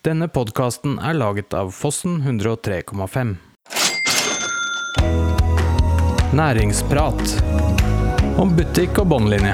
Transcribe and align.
Denne 0.00 0.30
podkasten 0.32 0.94
er 0.96 1.12
laget 1.12 1.52
av 1.52 1.74
Fossen 1.76 2.22
103,5. 2.24 3.34
Næringsprat 6.32 7.34
om 8.40 8.54
butikk 8.56 9.02
og 9.02 9.10
båndlinje. 9.12 9.52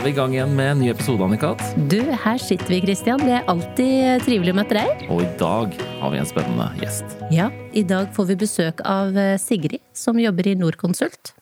Er 0.00 0.04
vi 0.06 0.12
i 0.14 0.16
gang 0.16 0.32
igjen 0.32 0.52
med 0.56 0.68
en 0.72 0.78
ny 0.80 0.86
episode, 0.88 1.20
Annikat. 1.26 1.60
Du, 1.92 1.98
her 2.22 2.38
sitter 2.40 2.72
vi, 2.72 2.78
Christian. 2.80 3.20
Det 3.20 3.34
er 3.36 3.48
alltid 3.52 4.22
trivelig 4.24 4.54
å 4.54 4.56
møte 4.56 4.78
deg. 4.78 5.02
Og 5.12 5.20
i 5.20 5.28
dag 5.36 5.74
har 6.00 6.12
vi 6.14 6.20
en 6.22 6.28
spennende 6.28 6.68
gjest. 6.80 7.18
Ja, 7.34 7.50
i 7.76 7.82
dag 7.84 8.08
får 8.16 8.30
vi 8.30 8.36
besøk 8.40 8.80
av 8.88 9.18
eh, 9.20 9.34
Sigrid, 9.42 9.82
som 9.92 10.16
jobber 10.16 10.48
i 10.48 10.54
Norconsult. 10.56 11.34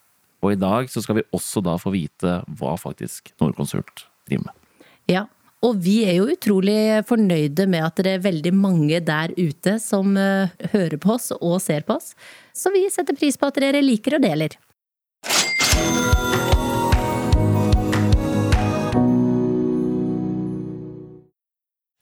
Og 0.42 0.56
i 0.56 0.58
dag 0.58 0.90
så 0.90 1.04
skal 1.04 1.20
vi 1.20 1.26
også 1.38 1.62
da 1.62 1.76
få 1.78 1.92
vite 1.94 2.40
hva 2.58 2.74
faktisk 2.82 3.30
Norconsult 3.38 4.08
driver 4.26 4.48
med. 4.48 4.82
Ja, 5.06 5.24
og 5.62 5.78
vi 5.84 6.00
er 6.10 6.18
jo 6.18 6.26
utrolig 6.34 7.04
fornøyde 7.06 7.68
med 7.70 7.86
at 7.86 8.02
det 8.02 8.16
er 8.16 8.26
veldig 8.26 8.54
mange 8.58 8.98
der 8.98 9.38
ute 9.38 9.78
som 9.82 10.18
eh, 10.18 10.50
hører 10.74 10.98
på 10.98 11.14
oss 11.14 11.30
og 11.38 11.60
ser 11.62 11.86
på 11.86 12.00
oss. 12.00 12.16
Så 12.50 12.74
vi 12.74 12.88
setter 12.90 13.14
pris 13.14 13.38
på 13.38 13.52
at 13.52 13.62
dere 13.62 13.86
liker 13.86 14.18
og 14.18 14.26
deler. 14.26 14.58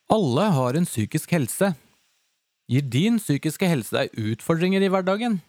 Alle 0.07 0.43
har 0.55 0.77
en 0.79 0.87
psykisk 0.87 1.33
helse. 1.35 1.73
Gir 2.71 2.83
din 2.87 3.17
psykiske 3.19 3.67
helse 3.67 3.91
deg 3.95 4.13
utfordringer 4.15 4.85
i 4.87 4.91
hverdagen? 4.91 5.41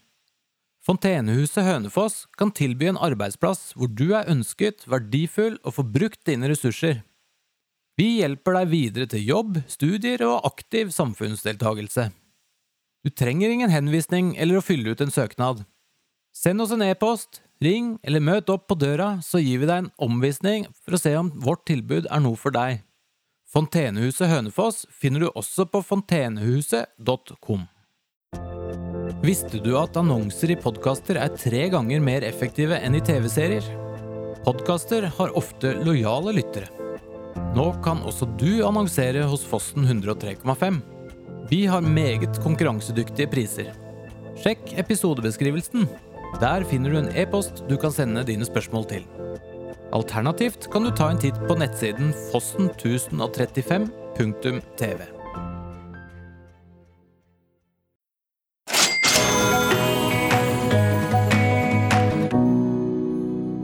Fontenehuset 0.82 1.66
Hønefoss 1.66 2.24
kan 2.40 2.50
tilby 2.56 2.88
en 2.90 2.98
arbeidsplass 2.98 3.76
hvor 3.78 3.92
du 3.92 4.16
er 4.18 4.30
ønsket, 4.32 4.88
verdifull 4.90 5.60
og 5.62 5.76
får 5.78 5.88
brukt 5.94 6.22
dine 6.26 6.50
ressurser. 6.50 7.04
Vi 8.02 8.20
hjelper 8.22 8.58
deg 8.58 8.72
videre 8.72 9.10
til 9.12 9.26
jobb, 9.28 9.62
studier 9.70 10.26
og 10.26 10.50
aktiv 10.50 10.90
samfunnsdeltagelse. 10.96 12.10
Du 13.06 13.14
trenger 13.14 13.54
ingen 13.54 13.74
henvisning 13.74 14.34
eller 14.42 14.58
å 14.58 14.66
fylle 14.66 14.94
ut 14.94 15.06
en 15.06 15.14
søknad. 15.14 15.66
Send 16.34 16.66
oss 16.66 16.74
en 16.74 16.86
e-post, 16.86 17.44
ring 17.62 17.98
eller 18.02 18.26
møt 18.26 18.50
opp 18.54 18.66
på 18.70 18.78
døra, 18.78 19.20
så 19.22 19.38
gir 19.38 19.62
vi 19.62 19.70
deg 19.70 19.86
en 19.86 19.94
omvisning 20.02 20.66
for 20.82 20.98
å 20.98 21.02
se 21.02 21.14
om 21.18 21.30
vårt 21.46 21.66
tilbud 21.70 22.10
er 22.10 22.26
noe 22.26 22.38
for 22.42 22.54
deg. 22.54 22.87
Fontenehuset 23.48 24.28
Hønefoss 24.28 24.82
finner 24.92 25.24
du 25.24 25.28
også 25.30 25.64
på 25.72 25.80
fontenehuset.com. 25.80 27.62
Visste 29.24 29.62
du 29.64 29.70
at 29.80 29.96
annonser 29.96 30.52
i 30.52 30.58
podkaster 30.60 31.16
er 31.22 31.32
tre 31.32 31.62
ganger 31.72 32.04
mer 32.04 32.26
effektive 32.28 32.76
enn 32.84 32.98
i 33.00 33.02
TV-serier? 33.08 33.70
Podkaster 34.44 35.08
har 35.16 35.38
ofte 35.40 35.72
lojale 35.80 36.36
lyttere. 36.36 36.68
Nå 37.56 37.70
kan 37.86 38.04
også 38.04 38.28
du 38.36 38.66
annonsere 38.68 39.24
hos 39.32 39.48
Fossen 39.48 39.88
103,5. 39.88 40.82
Vi 41.48 41.64
har 41.72 41.88
meget 41.88 42.42
konkurransedyktige 42.44 43.32
priser. 43.32 43.72
Sjekk 44.44 44.76
episodebeskrivelsen. 44.76 45.88
Der 46.44 46.68
finner 46.68 46.92
du 46.92 47.00
en 47.00 47.14
e-post 47.16 47.64
du 47.72 47.78
kan 47.80 47.96
sende 47.96 48.28
dine 48.28 48.46
spørsmål 48.46 48.92
til. 48.92 49.08
Alternativt 49.92 50.72
kan 50.72 50.84
du 50.84 50.92
ta 50.92 51.12
en 51.12 51.20
titt 51.20 51.48
på 51.48 51.56
nettsiden 51.56 52.14
fossen1035.tv. 52.34 55.02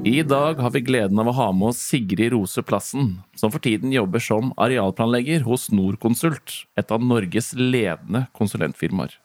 I 0.04 0.24
dag 0.24 0.60
har 0.60 0.72
vi 0.72 0.80
gleden 0.80 1.20
av 1.20 1.28
å 1.28 1.32
ha 1.36 1.52
med 1.52 1.68
oss 1.74 1.78
Sigrid 1.84 2.32
Rose 2.32 2.64
Plassen, 2.64 3.20
som 3.36 3.52
for 3.52 3.60
tiden 3.64 3.92
jobber 3.92 4.20
som 4.24 4.54
arealplanlegger 4.62 5.40
hos 5.44 5.72
Norconsult, 5.72 6.66
et 6.80 6.92
av 6.92 7.04
Norges 7.04 7.54
ledende 7.58 8.26
konsulentfirmaer. 8.32 9.20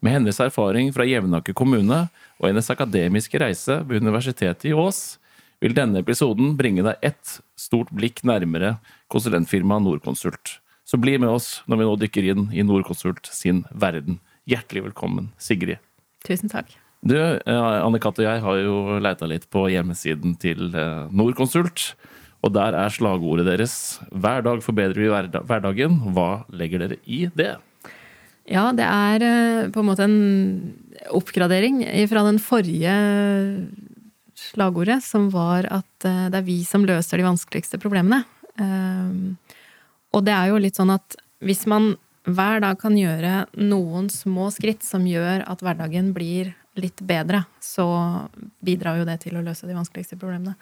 Med 0.00 0.12
hennes 0.16 0.40
erfaring 0.40 0.92
fra 0.96 1.04
Jevnaker 1.04 1.52
kommune 1.52 2.08
og 2.40 2.48
hennes 2.48 2.70
akademiske 2.72 3.38
reise 3.38 3.84
ved 3.84 4.00
Universitetet 4.02 4.64
i 4.70 4.74
Ås, 4.74 5.19
vil 5.60 5.76
denne 5.76 6.00
episoden 6.00 6.54
bringe 6.58 6.84
deg 6.86 7.04
ett 7.04 7.38
stort 7.60 7.92
blikk 7.92 8.24
nærmere 8.26 8.78
konsulentfirmaet 9.12 9.84
Norconsult. 9.84 10.58
Så 10.88 10.98
bli 10.98 11.18
med 11.20 11.30
oss 11.30 11.60
når 11.70 11.80
vi 11.80 11.88
nå 11.88 11.96
dykker 12.00 12.28
inn 12.32 12.46
i 12.56 12.64
Norconsult 12.66 13.28
sin 13.30 13.62
verden. 13.70 14.18
Hjertelig 14.48 14.88
velkommen, 14.88 15.30
Sigrid. 15.38 15.78
Tusen 16.26 16.50
takk. 16.52 16.72
Du, 17.00 17.16
Anne-Kat. 17.16 18.18
og 18.20 18.26
jeg 18.26 18.42
har 18.44 18.56
jo 18.60 18.98
leita 19.00 19.28
litt 19.28 19.46
på 19.52 19.68
hjemmesiden 19.72 20.34
til 20.40 20.74
eh, 20.76 21.06
Norconsult. 21.12 21.94
Og 22.40 22.52
der 22.56 22.72
er 22.76 22.92
slagordet 22.92 23.46
deres 23.48 24.00
'Hver 24.08 24.42
dag 24.44 24.62
forbedrer 24.64 24.96
vi 24.96 25.08
hverdagen'. 25.12 26.00
Hva 26.12 26.44
legger 26.48 26.80
dere 26.80 26.96
i 27.04 27.28
det? 27.36 27.56
Ja, 28.48 28.72
det 28.72 28.84
er 28.84 29.22
eh, 29.22 29.68
på 29.70 29.80
en 29.80 29.88
måte 29.88 30.08
en 30.08 30.18
oppgradering 31.12 31.84
fra 32.08 32.24
den 32.26 32.40
forrige 32.40 32.96
slagordet, 34.40 35.00
som 35.04 35.28
var 35.32 35.68
at 35.70 36.06
eh, 36.08 36.28
det 36.32 36.40
er 36.40 36.46
vi 36.46 36.60
som 36.66 36.86
løser 36.88 37.20
de 37.20 37.28
vanskeligste 37.28 37.80
problemene. 37.82 38.24
Og 40.10 40.24
det 40.26 40.32
er 40.34 40.50
jo 40.50 40.58
litt 40.60 40.76
sånn 40.76 40.90
at 40.92 41.14
hvis 41.40 41.62
man 41.70 41.94
hver 42.28 42.60
dag 42.60 42.76
kan 42.82 42.96
gjøre 42.98 43.46
noen 43.56 44.10
små 44.12 44.50
skritt 44.52 44.84
som 44.84 45.06
gjør 45.08 45.46
at 45.48 45.62
hverdagen 45.64 46.10
blir 46.12 46.50
litt 46.76 47.00
bedre, 47.06 47.44
så 47.62 47.86
bidrar 48.60 49.00
jo 49.00 49.06
det 49.08 49.16
til 49.24 49.38
å 49.38 49.44
løse 49.46 49.64
de 49.68 49.76
vanskeligste 49.78 50.18
problemene. 50.20 50.58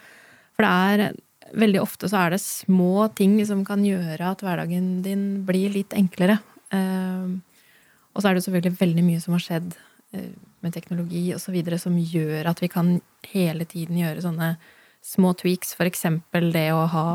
For 0.55 0.63
det 0.63 0.71
er 0.71 1.19
veldig 1.59 1.81
ofte 1.81 2.09
så 2.09 2.23
er 2.23 2.35
det 2.35 2.41
små 2.43 3.09
ting 3.17 3.37
som 3.47 3.65
kan 3.67 3.83
gjøre 3.85 4.31
at 4.31 4.43
hverdagen 4.45 5.01
din 5.05 5.43
blir 5.47 5.73
litt 5.73 5.95
enklere. 5.97 6.39
Og 6.71 8.21
så 8.21 8.29
er 8.29 8.37
det 8.37 8.45
selvfølgelig 8.45 8.79
veldig 8.79 9.05
mye 9.05 9.23
som 9.23 9.35
har 9.35 9.45
skjedd 9.45 9.69
med 10.11 10.73
teknologi 10.73 11.33
osv. 11.35 11.57
som 11.77 11.97
gjør 11.97 12.49
at 12.49 12.61
vi 12.61 12.67
kan 12.71 12.99
hele 13.31 13.65
tiden 13.65 13.99
gjøre 13.99 14.23
sånne 14.25 14.53
små 15.05 15.33
tweaks. 15.37 15.75
Eksempel 15.79 16.51
det 16.51 16.69
å 16.73 16.85
ha 16.89 17.09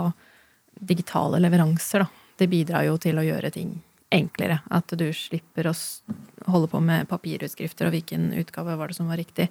digitale 0.81 1.41
leveranser, 1.43 2.05
da. 2.05 2.23
Det 2.35 2.49
bidrar 2.51 2.83
jo 2.89 2.97
til 2.99 3.19
å 3.21 3.23
gjøre 3.23 3.51
ting 3.55 3.77
enklere. 4.15 4.61
At 4.75 4.91
du 4.99 5.07
slipper 5.15 5.69
å 5.71 5.75
holde 6.51 6.71
på 6.71 6.81
med 6.83 7.09
papirutskrifter 7.11 7.89
og 7.89 7.95
hvilken 7.95 8.33
utgave 8.41 8.77
var 8.79 8.91
det 8.91 8.97
som 8.99 9.11
var 9.11 9.21
riktig. 9.21 9.49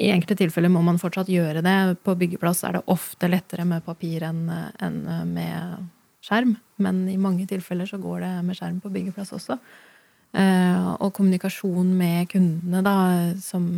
I 0.00 0.10
enkelte 0.12 0.38
tilfeller 0.40 0.72
må 0.72 0.82
man 0.84 1.00
fortsatt 1.00 1.28
gjøre 1.28 1.62
det. 1.64 1.76
På 2.04 2.16
byggeplass 2.18 2.64
er 2.64 2.78
det 2.78 2.86
ofte 2.92 3.28
lettere 3.28 3.66
med 3.68 3.84
papir 3.84 4.24
enn 4.26 4.46
med 4.48 5.90
skjerm. 6.24 6.56
Men 6.82 7.04
i 7.12 7.18
mange 7.20 7.46
tilfeller 7.48 7.88
så 7.88 8.00
går 8.00 8.24
det 8.24 8.32
med 8.48 8.58
skjerm 8.58 8.80
på 8.80 8.92
byggeplass 8.92 9.34
også. 9.36 9.58
Og 10.36 11.14
kommunikasjon 11.16 11.94
med 11.96 12.26
kundene, 12.28 12.82
da, 12.84 12.96
som, 13.40 13.70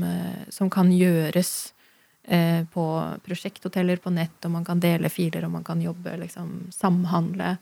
som 0.50 0.70
kan 0.74 0.88
gjøres 0.91 1.52
på 2.74 2.86
prosjekthoteller 3.22 4.00
på 4.02 4.10
nett, 4.10 4.41
og 4.42 4.56
man 4.56 4.66
kan 4.66 4.80
dele 4.82 5.06
filer, 5.12 5.46
og 5.46 5.52
man 5.54 5.64
kan 5.64 5.78
jobbe, 5.78 6.16
liksom 6.24 6.50
samhandle 6.74 7.52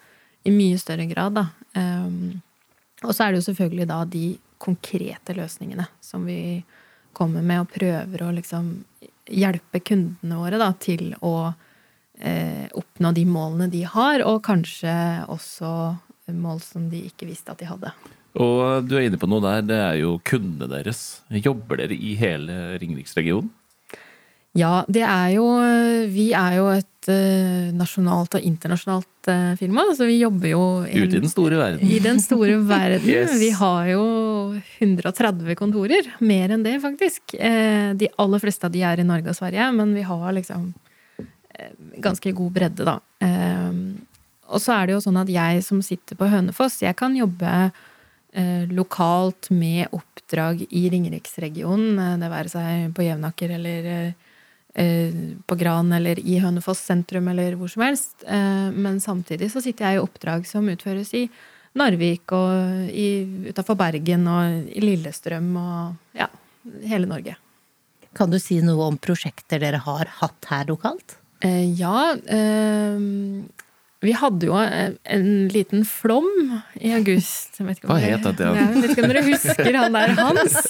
i 0.48 0.54
mye 0.54 0.78
større 0.80 1.04
grad, 1.10 1.36
da. 1.36 1.44
Og 3.04 3.12
så 3.12 3.26
er 3.26 3.34
det 3.34 3.42
jo 3.42 3.48
selvfølgelig 3.50 3.88
da 3.90 4.00
de 4.08 4.24
konkrete 4.58 5.36
løsningene 5.36 5.86
som 6.00 6.24
vi 6.24 6.64
kommer 7.16 7.44
med 7.44 7.64
og 7.64 7.72
prøver 7.72 8.24
å 8.24 8.32
liksom 8.36 8.72
hjelpe 9.26 9.80
kundene 9.80 10.38
våre 10.38 10.60
da, 10.60 10.70
til 10.78 11.10
å 11.24 11.34
eh, 12.20 12.66
oppnå 12.76 13.12
de 13.16 13.24
målene 13.28 13.70
de 13.72 13.82
har, 13.88 14.22
og 14.26 14.44
kanskje 14.46 14.92
også 15.32 15.70
mål 16.36 16.60
som 16.64 16.90
de 16.92 17.04
ikke 17.08 17.28
visste 17.28 17.52
at 17.52 17.62
de 17.62 17.68
hadde. 17.70 17.92
Og 18.36 18.84
du 18.84 18.97
er 18.98 19.06
inne 19.06 19.20
på 19.20 19.28
noe 19.30 19.41
der, 19.44 19.62
det 19.64 19.78
er 19.80 20.00
jo 20.02 20.16
kundene 20.26 20.69
deres. 20.69 21.22
Jobber 21.32 21.80
dere 21.80 21.97
i 21.97 22.12
hele 22.20 22.76
Ringeriksregionen? 22.82 23.52
Ja, 24.56 24.84
det 24.88 25.02
er 25.04 25.34
jo 25.34 25.44
Vi 26.12 26.31
er 26.37 26.55
jo 26.56 26.69
et 26.72 27.08
uh, 27.11 27.72
nasjonalt 27.76 28.38
og 28.38 28.46
internasjonalt 28.46 29.28
uh, 29.28 29.52
firma, 29.61 29.84
så 29.96 30.08
vi 30.08 30.19
jobber 30.22 30.49
jo 30.49 30.62
Ute 30.87 31.02
i 31.02 31.20
den 31.20 31.28
store 31.31 31.58
verden. 31.61 31.84
I 31.84 32.00
den 32.02 32.20
store 32.25 32.56
verden. 32.70 33.05
Yes. 33.05 33.37
Vi 33.40 33.50
har 33.58 33.90
jo 33.93 34.06
130 34.81 35.58
kontorer. 35.61 36.08
Mer 36.25 36.56
enn 36.56 36.64
det, 36.64 36.78
faktisk. 36.82 37.37
Uh, 37.37 37.93
de 37.99 38.08
aller 38.22 38.43
fleste 38.43 38.69
av 38.69 38.75
de 38.75 38.84
er 38.88 39.02
i 39.02 39.06
Norge 39.06 39.32
og 39.32 39.38
Sverige, 39.38 39.69
men 39.76 39.94
vi 39.96 40.06
har 40.08 40.32
liksom 40.37 40.72
ganske 42.05 42.32
god 42.37 42.50
bredde, 42.52 42.84
da. 42.84 42.99
og 44.52 44.61
så 44.61 44.75
er 44.75 44.82
det 44.84 44.93
jo 44.93 44.99
sånn 45.00 45.16
at 45.16 45.31
jeg 45.32 45.62
som 45.64 45.78
sitter 45.81 46.19
på 46.20 46.28
Hønefoss, 46.28 46.82
jeg 46.84 46.93
kan 47.00 47.16
jobbe 47.16 47.70
lokalt 48.69 49.49
med 49.49 49.88
oppdrag 49.97 50.67
i 50.69 50.83
Ringeriksregionen, 50.93 52.21
det 52.21 52.29
være 52.29 52.53
seg 52.53 52.91
på 52.97 53.06
Jevnaker 53.06 53.55
eller 53.56 53.88
på 55.49 55.56
Gran 55.56 55.88
eller 55.97 56.21
i 56.21 56.37
Hønefoss 56.43 56.83
sentrum 56.85 57.31
eller 57.33 57.56
hvor 57.56 57.71
som 57.73 57.87
helst. 57.87 58.27
Men 58.77 59.00
samtidig 59.00 59.49
så 59.55 59.62
sitter 59.65 59.87
jeg 59.87 59.97
i 59.97 60.03
oppdrag 60.05 60.44
som 60.44 60.69
utføres 60.69 61.15
i 61.17 61.23
Narvik 61.81 62.33
og 62.37 62.93
utafor 63.49 63.81
Bergen 63.81 64.29
og 64.29 64.69
i 64.69 64.85
Lillestrøm 64.85 65.49
og 65.56 66.21
ja, 66.21 66.29
hele 66.85 67.09
Norge. 67.09 67.38
Kan 68.17 68.33
du 68.33 68.38
si 68.41 68.61
noe 68.65 68.91
om 68.91 68.97
prosjekter 69.00 69.61
dere 69.61 69.81
har 69.85 70.09
hatt 70.21 70.49
her 70.53 70.69
lokalt? 70.71 71.19
Eh, 71.44 71.69
ja. 71.77 72.17
Vi 74.04 74.12
hadde 74.12 74.48
jo 74.48 74.56
eh, 74.60 74.93
en 75.16 75.28
liten 75.48 75.84
flom 75.88 76.26
i 76.76 76.93
august. 76.96 77.56
Jeg 77.56 77.66
vet 77.66 77.78
ikke 77.78 77.88
om 77.88 77.94
Hva 77.94 78.00
het 78.02 78.26
det? 78.26 78.48
Jeg 78.58 78.75
vet 78.75 78.90
ikke 78.93 79.04
om 79.06 79.12
dere 79.12 79.22
husker 79.25 79.78
han 79.81 79.96
der 79.96 80.14
Hans? 80.20 80.58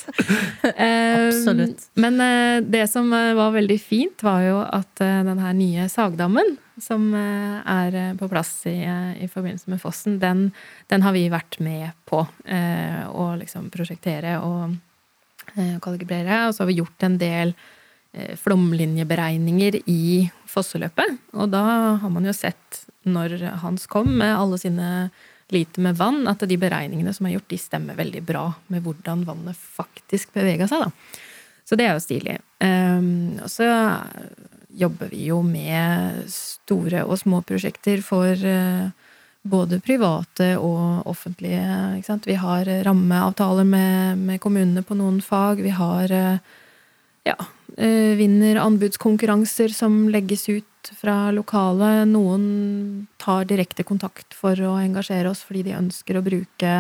Eh, 0.67 1.29
Absolutt. 1.29 1.85
Men 1.95 2.21
eh, 2.21 2.61
det 2.67 2.85
som 2.91 3.11
var 3.11 3.53
veldig 3.55 3.77
fint, 3.81 4.23
var 4.27 4.41
jo 4.45 4.57
at 4.65 4.99
den 4.99 5.39
her 5.41 5.55
nye 5.57 5.87
sagdammen, 5.91 6.57
som 6.83 7.09
er 7.17 7.95
på 8.19 8.29
plass 8.29 8.51
i, 8.69 8.75
i 9.23 9.29
forbindelse 9.33 9.71
med 9.73 9.81
fossen, 9.81 10.19
den, 10.21 10.51
den 10.93 11.05
har 11.07 11.15
vi 11.17 11.29
vært 11.33 11.57
med 11.65 11.95
på 12.09 12.25
eh, 12.45 13.07
å 13.09 13.31
liksom 13.41 13.71
prosjektere 13.73 14.37
og 14.45 14.75
eh, 15.55 15.79
kalibrere. 15.83 16.43
Og 16.49 16.57
så 16.57 16.65
har 16.65 16.71
vi 16.73 16.81
gjort 16.83 17.09
en 17.09 17.19
del 17.23 17.55
flomlinjeberegninger 18.41 19.81
i 19.93 20.27
fosseløpet. 20.49 21.19
Og 21.37 21.51
da 21.53 21.63
har 22.01 22.13
man 22.13 22.25
jo 22.25 22.33
sett, 22.37 22.86
når 23.07 23.39
Hans 23.63 23.87
kom 23.91 24.13
med 24.19 24.35
alle 24.35 24.59
sine 24.61 24.91
liter 25.55 25.83
med 25.83 25.97
vann, 25.97 26.25
at 26.29 26.43
de 26.49 26.59
beregningene 26.59 27.15
som 27.15 27.29
er 27.29 27.37
gjort, 27.37 27.49
de 27.53 27.59
stemmer 27.61 27.99
veldig 27.99 28.23
bra 28.27 28.49
med 28.73 28.83
hvordan 28.83 29.25
vannet 29.29 29.59
faktisk 29.59 30.35
bevega 30.35 30.67
seg. 30.71 30.87
da. 30.87 31.23
Så 31.67 31.79
det 31.79 31.87
er 31.87 31.97
jo 31.97 32.03
stilig. 32.03 32.37
Um, 32.63 33.39
og 33.43 33.51
så 33.51 33.67
jobber 34.77 35.11
vi 35.11 35.27
jo 35.31 35.41
med 35.43 36.27
store 36.31 37.03
og 37.07 37.19
små 37.19 37.41
prosjekter 37.47 38.03
for 38.07 38.35
uh, 38.35 38.91
både 39.47 39.81
private 39.83 40.53
og 40.59 41.07
offentlige. 41.11 42.03
Vi 42.27 42.39
har 42.39 42.71
rammeavtaler 42.87 43.67
med, 43.67 44.19
med 44.19 44.41
kommunene 44.43 44.83
på 44.87 44.99
noen 44.99 45.21
fag. 45.23 45.63
Vi 45.63 45.75
har 45.75 46.13
uh, 46.13 46.39
ja, 47.27 47.37
uh, 47.39 48.13
vinner 48.19 48.63
anbudskonkurranser 48.63 49.75
som 49.75 50.07
legges 50.13 50.49
ut 50.49 50.71
fra 50.95 51.31
lokale. 51.35 52.05
Noen 52.09 53.07
tar 53.23 53.49
direkte 53.49 53.85
kontakt 53.87 54.37
for 54.37 54.55
å 54.55 54.77
engasjere 54.81 55.31
oss 55.33 55.43
fordi 55.47 55.67
de 55.67 55.77
ønsker 55.79 56.19
å 56.19 56.25
bruke 56.25 56.73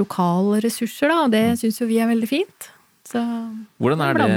lokale 0.00 0.60
ressurser, 0.64 1.12
da, 1.12 1.26
det 1.28 1.44
syns 1.60 1.80
jo 1.80 1.88
vi 1.88 2.00
er 2.00 2.08
veldig 2.08 2.28
fint. 2.30 2.70
Så 3.08 3.20
Hvordan 3.82 4.00
er 4.06 4.16
det, 4.16 4.28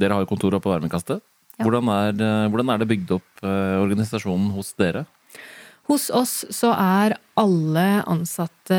Dere 0.00 0.16
har 0.16 0.24
jo 0.24 0.30
kontor 0.30 0.56
oppe 0.56 0.68
på 0.68 0.72
Varmekastet. 0.72 1.20
Ja. 1.58 1.66
Hvordan, 1.66 1.90
er, 1.90 2.48
hvordan 2.48 2.70
er 2.72 2.80
det 2.80 2.88
bygd 2.88 3.16
opp 3.16 3.42
eh, 3.42 3.76
organisasjonen 3.82 4.52
hos 4.54 4.70
dere? 4.78 5.04
Hos 5.88 6.06
oss 6.12 6.42
så 6.52 6.70
er 6.76 7.16
alle 7.40 7.86
ansatte 8.04 8.78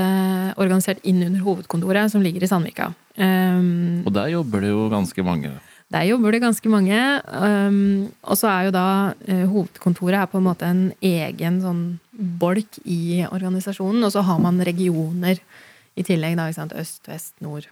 organisert 0.62 1.02
inn 1.10 1.24
under 1.26 1.42
hovedkontoret, 1.42 2.12
som 2.14 2.22
ligger 2.22 2.46
i 2.46 2.50
Sandvika. 2.50 2.92
Um, 3.18 4.06
Og 4.06 4.14
der 4.14 4.30
jobber 4.36 4.62
det 4.64 4.70
jo 4.70 4.86
ganske 4.94 5.26
mange. 5.26 5.56
Der 5.90 6.06
jobber 6.06 6.36
det 6.36 6.44
ganske 6.44 6.70
mange. 6.70 6.98
Um, 7.34 8.12
og 8.22 8.38
så 8.38 8.50
er 8.52 8.68
jo 8.68 8.76
da 8.76 8.86
uh, 9.18 9.46
hovedkontoret 9.50 10.20
er 10.22 10.30
på 10.30 10.38
en 10.38 10.46
måte 10.46 10.70
en 10.70 10.84
egen 11.02 11.58
sånn 11.64 11.82
bolk 12.14 12.78
i 12.86 13.24
organisasjonen, 13.26 14.04
og 14.06 14.14
så 14.14 14.22
har 14.28 14.42
man 14.44 14.62
regioner 14.62 15.42
i 15.98 16.06
tillegg, 16.06 16.38
da, 16.38 16.46
ikke 16.46 16.60
sant. 16.60 16.78
Øst, 16.78 17.02
vest, 17.10 17.34
nord. 17.42 17.66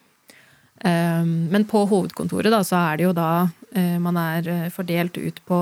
Um, 0.82 1.48
men 1.54 1.66
på 1.70 1.86
hovedkontoret 1.90 2.54
da, 2.54 2.64
så 2.66 2.82
er 2.88 2.98
det 2.98 3.08
jo 3.08 3.14
da 3.18 3.30
uh, 3.46 3.98
man 4.02 4.18
er 4.22 4.50
eh, 4.54 4.68
fordelt 4.74 5.18
ut 5.18 5.40
på, 5.50 5.62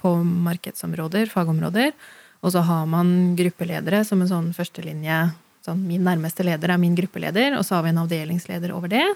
på 0.00 0.14
markedsområder, 0.24 1.28
fagområder, 1.32 1.92
og 2.44 2.52
så 2.52 2.60
har 2.68 2.84
man 2.88 3.32
gruppeledere 3.36 4.02
som 4.04 4.20
en 4.20 4.28
sånn 4.28 4.52
førstelinje. 4.56 5.22
Sånn, 5.64 5.86
min 5.88 6.04
nærmeste 6.04 6.44
leder 6.44 6.74
er 6.74 6.80
min 6.80 6.96
gruppeleder, 6.96 7.56
og 7.56 7.64
så 7.64 7.78
har 7.78 7.86
vi 7.86 7.94
en 7.94 8.02
avdelingsleder 8.04 8.72
over 8.76 8.92
det. 8.92 9.06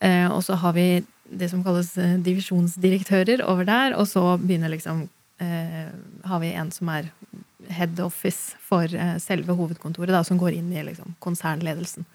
Uh, 0.00 0.32
og 0.32 0.40
så 0.46 0.56
har 0.60 0.72
vi 0.76 0.88
det 1.30 1.50
som 1.52 1.64
kalles 1.64 1.94
eh, 1.98 2.16
divisjonsdirektører 2.24 3.44
over 3.48 3.68
der, 3.68 3.96
og 3.98 4.08
så 4.10 4.34
begynner 4.40 4.72
liksom 4.72 5.06
eh, 5.40 5.92
Har 6.24 6.40
vi 6.42 6.52
en 6.54 6.70
som 6.74 6.90
er 6.92 7.10
head 7.70 8.00
office 8.00 8.56
for 8.60 8.84
eh, 8.84 9.16
selve 9.22 9.56
hovedkontoret, 9.56 10.12
da, 10.14 10.24
som 10.26 10.40
går 10.40 10.58
inn 10.58 10.72
i 10.72 10.84
liksom, 10.84 11.16
konsernledelsen. 11.24 12.06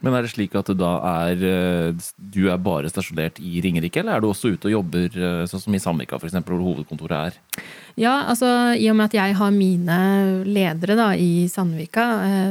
Men 0.00 0.14
er 0.16 0.24
det 0.24 0.30
slik 0.32 0.54
at 0.56 0.70
du 0.70 0.78
da 0.80 0.94
er 1.26 1.42
eh, 1.44 2.06
Du 2.16 2.46
er 2.48 2.62
bare 2.62 2.88
stasjonert 2.88 3.36
i 3.44 3.60
Ringerike, 3.60 4.00
eller 4.00 4.16
er 4.16 4.22
du 4.22 4.30
også 4.30 4.54
ute 4.54 4.70
og 4.70 4.76
jobber 4.78 5.18
eh, 5.18 5.42
sånn 5.50 5.64
som 5.66 5.76
i 5.76 5.82
Sandvika, 5.82 6.16
f.eks., 6.16 6.38
hvor 6.46 6.62
hovedkontoret 6.64 7.18
er? 7.18 7.66
Ja, 8.00 8.14
altså 8.30 8.48
i 8.78 8.86
og 8.88 8.96
med 8.96 9.10
at 9.10 9.18
jeg 9.18 9.36
har 9.36 9.52
mine 9.52 10.00
ledere 10.46 10.96
da 10.96 11.10
i 11.18 11.44
Sandvika, 11.52 12.06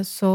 så, 0.06 0.32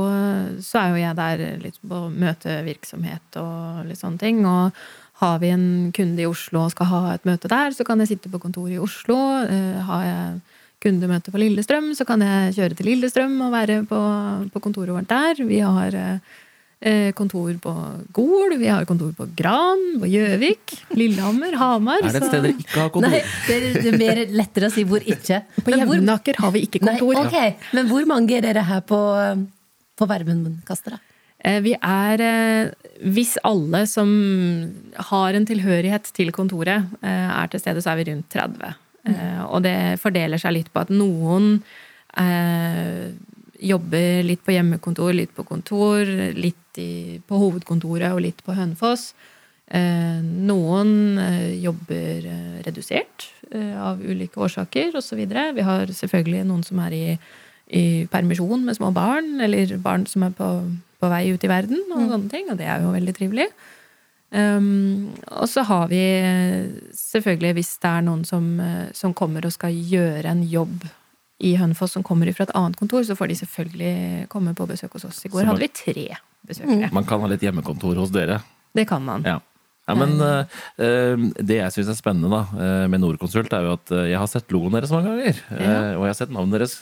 så 0.64 0.80
er 0.80 0.90
jo 0.90 1.02
jeg 1.02 1.18
der 1.20 1.44
litt 1.62 1.78
på 1.86 2.00
møtevirksomhet 2.10 3.38
og 3.38 3.84
litt 3.86 4.00
sånne 4.00 4.22
ting. 4.24 4.42
Og 4.48 4.74
har 5.22 5.38
vi 5.38 5.49
en 5.55 5.66
kunde 5.94 6.22
i 6.25 6.26
Oslo 6.26 6.64
og 6.66 6.72
skal 6.75 6.88
ha 6.90 7.00
et 7.14 7.25
møte 7.28 7.49
der, 7.50 7.70
så 7.76 7.84
kan 7.87 8.00
jeg 8.02 8.08
sitte 8.14 8.31
på 8.32 8.40
kontoret 8.43 8.75
i 8.75 8.81
Oslo. 8.82 9.16
Eh, 9.46 9.78
Har 9.87 10.02
jeg 10.05 10.40
kundemøte 10.84 11.31
på 11.32 11.38
Lillestrøm, 11.40 11.93
så 11.96 12.05
kan 12.05 12.20
jeg 12.20 12.55
kjøre 12.58 12.76
til 12.76 12.88
Lillestrøm 12.90 13.37
og 13.46 13.52
være 13.55 13.76
på, 13.88 14.00
på 14.52 14.61
kontoret 14.64 14.93
vårt 14.93 15.08
der. 15.08 15.38
Vi 15.49 15.61
har 15.64 15.94
eh, 15.96 16.19
eh, 16.82 17.12
kontor 17.16 17.55
på 17.62 17.72
Gol, 18.12 18.56
vi 18.61 18.66
har 18.69 18.84
kontor 18.90 19.14
på 19.16 19.28
Gran, 19.38 19.81
på 20.02 20.11
Gjøvik, 20.11 20.75
Lillehammer, 20.99 21.56
Hamar. 21.62 22.02
Er 22.02 22.10
det 22.10 22.20
et 22.20 22.28
sted 22.28 22.44
dere 22.44 22.58
ikke 22.58 22.82
har 22.82 22.93
kontor? 22.99 23.14
Nei, 23.14 23.22
det 23.46 23.56
er- 23.62 23.88
er 23.94 23.99
mer 24.02 24.22
lettere 24.43 24.69
å 24.69 24.75
si 24.75 24.84
hvor 24.84 25.00
ikke. 25.00 25.40
På 25.64 25.78
Jevnaker 25.78 26.43
har 26.43 26.52
vi 26.58 26.67
ikke 26.67 26.82
Nei, 26.84 26.99
okay. 27.00 27.55
Men 27.72 27.88
hvor 27.88 28.05
mange 28.10 28.37
er 28.37 28.44
dere 28.50 28.67
her 28.69 28.82
på, 28.84 29.00
på 29.96 30.10
Vermundkastet, 30.10 30.99
da? 30.99 31.00
Eh, 31.44 31.61
Vi 31.61 31.75
er, 31.76 32.20
eh, 32.20 32.70
hvis 33.05 33.37
alle 33.44 33.85
som 33.87 34.08
har 35.11 35.35
en 35.35 35.46
tilhørighet 35.46 36.11
til 36.17 36.32
kontoret 36.32 36.88
eh, 37.02 37.29
er 37.43 37.46
til 37.52 37.61
stede, 37.61 37.82
så 37.85 37.93
er 37.93 38.00
vi 38.00 38.11
rundt 38.11 38.31
30. 38.32 38.75
Mm. 39.05 39.17
Og 39.52 39.61
det 39.62 40.00
fordeler 40.00 40.41
seg 40.41 40.55
litt 40.56 40.70
på 40.73 40.81
at 40.81 40.88
noen 40.88 41.58
eh, 42.17 43.12
jobber 43.61 44.23
litt 44.25 44.41
på 44.44 44.55
hjemmekontor, 44.55 45.12
litt 45.12 45.35
på 45.37 45.44
kontor, 45.44 46.08
litt 46.32 46.81
i, 46.81 47.20
på 47.20 47.37
hovedkontoret 47.37 48.14
og 48.17 48.23
litt 48.25 48.41
på 48.46 48.56
Hønefoss. 48.56 49.12
Eh, 49.69 50.25
Noen 50.25 51.20
jobber 51.61 52.25
redusert 52.64 53.29
eh, 53.52 53.76
av 53.76 54.00
ulike 54.00 54.41
årsaker 54.41 54.96
osv. 54.96 55.20
Vi 55.20 55.69
har 55.69 55.93
selvfølgelig 56.00 56.46
noen 56.49 56.64
som 56.64 56.81
er 56.85 56.96
i, 56.96 57.05
i 57.76 57.85
permisjon 58.08 58.64
med 58.64 58.76
små 58.81 58.88
barn, 58.96 59.37
eller 59.44 59.76
barn 59.85 60.08
som 60.08 60.25
er 60.25 60.32
på, 60.37 60.50
på 61.04 61.12
vei 61.12 61.22
ut 61.36 61.44
i 61.44 61.52
verden, 61.52 61.84
og 61.92 62.08
sånne 62.08 62.32
ting, 62.32 62.48
og 62.50 62.56
det 62.60 62.66
er 62.72 62.80
jo 62.82 62.96
veldig 62.96 63.16
trivelig. 63.20 63.50
Um, 64.34 65.12
og 65.30 65.46
så 65.46 65.62
har 65.62 65.86
vi 65.92 66.00
eh, 66.18 66.64
selvfølgelig, 66.98 67.52
hvis 67.54 67.68
det 67.84 67.90
er 67.92 68.02
noen 68.02 68.24
som, 68.26 68.48
eh, 68.58 68.88
som 68.96 69.12
kommer 69.14 69.46
og 69.46 69.52
skal 69.54 69.76
gjøre 69.76 70.26
en 70.32 70.40
jobb 70.50 70.88
i 71.44 71.52
Hønefoss 71.60 71.94
som 71.94 72.02
kommer 72.06 72.32
fra 72.34 72.48
et 72.48 72.55
annet 72.58 72.74
kontor, 72.81 73.05
så 73.06 73.14
får 73.14 73.31
de 73.31 73.36
selvfølgelig 73.44 73.93
komme 74.32 74.56
på 74.58 74.67
besøk 74.67 74.96
hos 74.96 75.06
oss. 75.06 75.20
I 75.22 75.31
går 75.31 75.44
man- 75.44 75.52
hadde 75.52 75.62
vi 75.62 75.70
tre 75.79 76.06
besøkere. 76.48 76.90
Man 76.96 77.06
kan 77.06 77.22
ha 77.22 77.31
litt 77.31 77.46
hjemmekontor 77.46 78.00
hos 78.02 78.10
dere. 78.10 78.40
Det 78.74 78.88
kan 78.90 79.05
man. 79.06 79.22
Ja. 79.22 79.38
Ja, 79.86 79.94
men 80.00 80.17
eh, 80.19 80.44
Det 81.44 81.58
jeg 81.60 81.72
syns 81.76 81.90
er 81.93 81.98
spennende 81.98 82.31
da, 82.32 82.88
med 82.88 83.02
Norconsult, 83.05 83.52
er 83.52 83.69
jo 83.69 83.74
at 83.76 83.93
jeg 84.08 84.19
har 84.19 84.31
sett 84.32 84.48
logoen 84.50 84.72
deres 84.72 84.90
mange 84.90 85.12
ganger. 85.12 85.43
Ja. 85.60 85.74
Og 85.98 86.08
jeg 86.08 86.14
har 86.14 86.19
sett 86.24 86.34
navnet 86.34 86.58
deres 86.58 86.81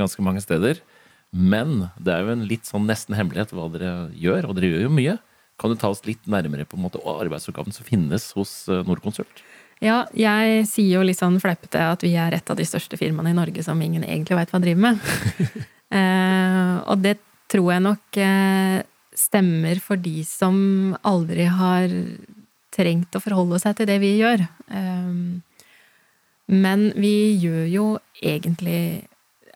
ganske 0.00 0.24
mange 0.24 0.40
steder. 0.42 0.80
Men 1.30 1.88
det 2.00 2.14
er 2.14 2.24
jo 2.24 2.34
en 2.34 2.46
litt 2.48 2.68
sånn 2.68 2.86
nesten 2.88 3.16
hemmelighet 3.18 3.52
hva 3.52 3.68
dere 3.74 3.92
gjør, 4.16 4.48
og 4.48 4.56
dere 4.56 4.72
gjør 4.72 4.86
jo 4.86 4.94
mye. 4.96 5.18
Kan 5.58 5.74
du 5.74 5.80
ta 5.80 5.90
oss 5.92 6.04
litt 6.06 6.24
nærmere 6.30 6.64
på 6.68 6.78
en 6.78 6.84
måte 6.86 7.02
arbeidsoppgaven 7.02 7.74
som 7.74 7.86
finnes 7.86 8.30
hos 8.38 8.52
Nordkonsult? 8.68 8.88
Norconsult? 8.88 9.44
Ja, 9.84 10.02
jeg 10.16 10.64
sier 10.66 10.98
jo 10.98 11.06
litt 11.06 11.20
sånn 11.20 11.38
fleipete 11.38 11.84
at 11.92 12.02
vi 12.02 12.16
er 12.18 12.34
et 12.34 12.50
av 12.50 12.58
de 12.58 12.66
største 12.66 12.98
firmaene 12.98 13.30
i 13.30 13.36
Norge 13.36 13.62
som 13.62 13.78
ingen 13.82 14.02
egentlig 14.02 14.38
veit 14.38 14.54
hva 14.54 14.60
driver 14.62 14.88
med. 14.88 15.02
eh, 15.98 16.72
og 16.82 17.04
det 17.04 17.14
tror 17.50 17.70
jeg 17.72 17.84
nok 17.84 18.18
eh, 18.22 18.78
stemmer 19.18 19.78
for 19.82 20.00
de 20.02 20.24
som 20.26 20.58
aldri 21.06 21.46
har 21.46 21.94
trengt 22.74 23.14
å 23.14 23.22
forholde 23.22 23.60
seg 23.62 23.78
til 23.78 23.88
det 23.90 24.00
vi 24.02 24.16
gjør. 24.18 24.42
Eh, 24.66 25.14
men 26.48 26.84
vi 26.98 27.14
gjør 27.38 27.64
jo 27.70 27.86
egentlig 28.18 29.06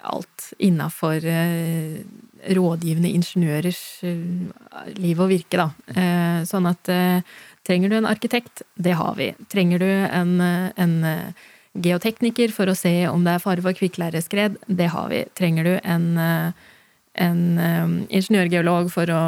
alt 0.02 0.52
innafor 0.58 1.24
eh, 1.24 2.02
rådgivende 2.56 3.12
ingeniørers 3.14 3.82
eh, 4.06 4.92
liv 4.98 5.20
og 5.22 5.30
virke, 5.30 5.60
da. 5.60 5.68
Eh, 5.94 6.42
sånn 6.48 6.66
at 6.70 6.90
trenger 7.66 7.92
du 7.92 7.98
en 8.00 8.10
arkitekt? 8.10 8.64
Det 8.74 8.96
har 8.98 9.16
vi. 9.18 9.32
Trenger 9.52 9.82
du 9.82 9.88
en, 9.90 10.34
en 10.42 10.94
geotekniker 11.72 12.52
for 12.54 12.70
å 12.70 12.76
se 12.78 12.94
om 13.08 13.24
det 13.24 13.36
er 13.36 13.44
fare 13.44 13.64
for 13.64 13.78
kvikkleireskred? 13.78 14.58
Det 14.66 14.90
har 14.92 15.08
vi. 15.12 15.22
Trenger 15.38 15.68
du 15.68 15.74
en, 15.78 16.08
en 17.22 17.42
um, 17.58 17.94
ingeniørgeolog 18.10 18.90
for 18.92 19.14
å 19.14 19.22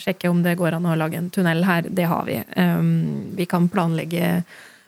sjekke 0.00 0.32
om 0.32 0.40
det 0.46 0.56
går 0.58 0.78
an 0.78 0.88
å 0.88 0.96
lage 0.96 1.20
en 1.20 1.28
tunnel 1.34 1.66
her? 1.68 1.84
Det 1.84 2.08
har 2.08 2.24
vi. 2.30 2.40
Um, 2.56 3.36
vi 3.36 3.46
kan 3.50 3.68
planlegge 3.68 4.40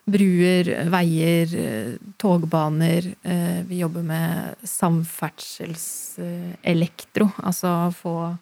bruer, 0.04 0.88
veier, 0.90 1.54
eh, 1.54 1.92
togbaner. 2.18 3.14
Eh, 3.22 3.62
Vi 3.66 3.78
jobber 3.78 4.02
med 4.02 4.54
samferdselselektro, 4.62 7.30
altså 7.42 7.92
få 7.94 8.36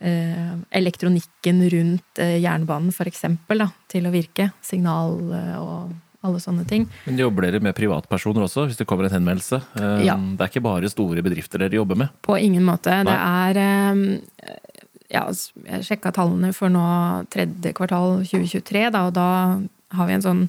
eh, 0.00 0.56
elektronikken 0.70 1.70
rundt 1.70 2.18
jernbanen, 2.18 2.92
for 2.92 3.04
eksempel, 3.08 3.58
da, 3.64 3.68
til 3.88 4.06
å 4.06 4.10
virke. 4.12 4.50
Signal 4.60 5.32
og 5.58 5.90
alle 6.22 6.38
sånne 6.38 6.64
ting. 6.68 6.88
Men 7.06 7.18
jobber 7.18 7.42
dere 7.48 7.60
med 7.60 7.74
privatpersoner 7.74 8.42
også, 8.46 8.66
hvis 8.68 8.76
det 8.78 8.86
kommer 8.86 9.04
en 9.08 9.14
henvendelse? 9.16 9.60
Ja. 10.04 10.16
Det 10.16 10.40
er 10.40 10.48
ikke 10.52 10.62
bare 10.68 10.88
store 10.92 11.22
bedrifter 11.24 11.58
dere 11.64 11.74
jobber 11.80 11.96
med? 11.98 12.08
På 12.22 12.36
ingen 12.38 12.64
måte. 12.68 13.02
Nei. 13.04 13.12
Det 13.12 13.18
er 13.62 14.18
Ja, 15.12 15.26
jeg 15.28 15.84
sjekka 15.84 16.08
tallene 16.16 16.54
for 16.56 16.72
nå 16.72 16.80
tredje 17.28 17.74
kvartal 17.76 18.22
2023, 18.24 18.88
da, 18.94 19.00
og 19.10 19.12
da 19.12 19.26
har 19.92 20.06
vi 20.08 20.14
en 20.14 20.24
sånn 20.24 20.46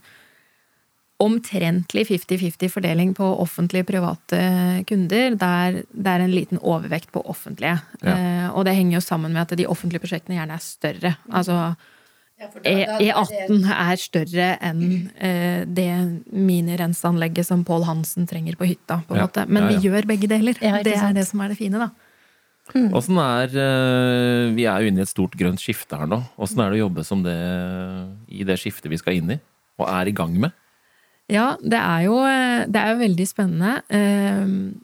omtrentlig 1.24 2.04
50-50 2.10 2.70
fordeling 2.74 3.14
på 3.18 3.26
offentlige 3.40 3.86
og 3.86 3.90
private 3.90 4.40
kunder, 4.90 5.36
der 5.40 5.80
det 5.88 6.12
er 6.14 6.24
en 6.26 6.34
liten 6.36 6.60
overvekt 6.62 7.12
på 7.16 7.24
offentlige. 7.32 7.80
Ja. 8.04 8.14
Eh, 8.14 8.48
og 8.54 8.66
det 8.68 8.76
henger 8.78 9.00
jo 9.00 9.04
sammen 9.08 9.34
med 9.34 9.42
at 9.48 9.58
de 9.58 9.66
offentlige 9.72 10.04
prosjektene 10.04 10.38
gjerne 10.42 10.60
er 10.60 10.64
større. 10.68 11.16
Altså 11.32 11.76
E- 12.68 12.88
E18 13.00 13.62
er 13.72 14.00
større 14.02 14.48
enn 14.68 14.80
eh, 15.16 15.62
det 15.70 15.86
minirenseanlegget 16.34 17.46
som 17.48 17.62
Pål 17.64 17.86
Hansen 17.88 18.26
trenger 18.28 18.58
på 18.60 18.68
hytta. 18.68 18.98
på 19.08 19.14
en 19.16 19.22
Ja. 19.22 19.28
måte. 19.28 19.46
Men 19.48 19.64
Ja, 19.64 19.70
ja. 19.70 19.78
vi 19.80 19.88
gjør 19.88 20.08
begge 20.10 20.28
deler. 20.28 20.58
Ja, 20.62 20.82
det 20.84 20.98
er 20.98 21.14
det 21.14 21.28
som 21.28 21.40
er 21.42 21.50
det 21.54 21.58
fine, 21.58 21.80
da. 21.80 21.90
Åssen 22.74 23.18
er 23.20 23.48
eh, 23.54 24.54
Vi 24.56 24.66
er 24.66 24.82
jo 24.82 24.88
inne 24.88 25.00
i 25.00 25.04
et 25.04 25.10
stort 25.12 25.36
grønt 25.40 25.60
skifte 25.60 25.98
her 26.00 26.08
nå. 26.08 26.22
Åssen 26.40 26.60
er 26.64 26.72
det 26.72 26.80
å 26.82 26.88
jobbe 26.90 27.04
som 27.06 27.24
det 27.24 27.36
i 28.32 28.44
det 28.44 28.58
skiftet 28.60 28.90
vi 28.92 28.98
skal 28.98 29.14
inn 29.20 29.32
i? 29.32 29.40
Og 29.80 29.88
er 29.88 30.08
i 30.08 30.16
gang 30.16 30.36
med? 30.40 30.52
Ja, 31.32 31.54
det 31.64 31.80
er 31.80 32.02
jo, 32.08 32.18
eh, 32.28 32.66
det 32.68 32.82
er 32.82 33.00
veldig 33.00 33.28
spennende. 33.30 33.78
Eh, 33.90 34.80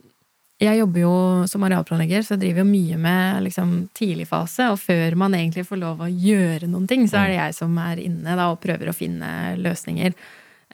Jeg 0.60 0.76
jobber 0.82 1.00
jo 1.00 1.12
som 1.48 1.64
arealplanlegger, 1.64 2.20
så 2.20 2.34
jeg 2.36 2.42
driver 2.42 2.66
jo 2.66 2.68
mye 2.68 2.98
med 3.00 3.44
liksom, 3.46 3.70
tidligfase. 3.96 4.66
Og 4.74 4.80
før 4.82 5.16
man 5.16 5.32
egentlig 5.32 5.64
får 5.66 5.80
lov 5.80 6.02
å 6.04 6.10
gjøre 6.12 6.68
noen 6.68 6.86
ting, 6.88 7.06
så 7.08 7.22
er 7.22 7.28
det 7.32 7.38
jeg 7.38 7.54
som 7.56 7.78
er 7.80 8.02
inne 8.04 8.36
da, 8.36 8.50
og 8.52 8.60
prøver 8.60 8.90
å 8.92 8.96
finne 8.96 9.56
løsninger. 9.56 10.14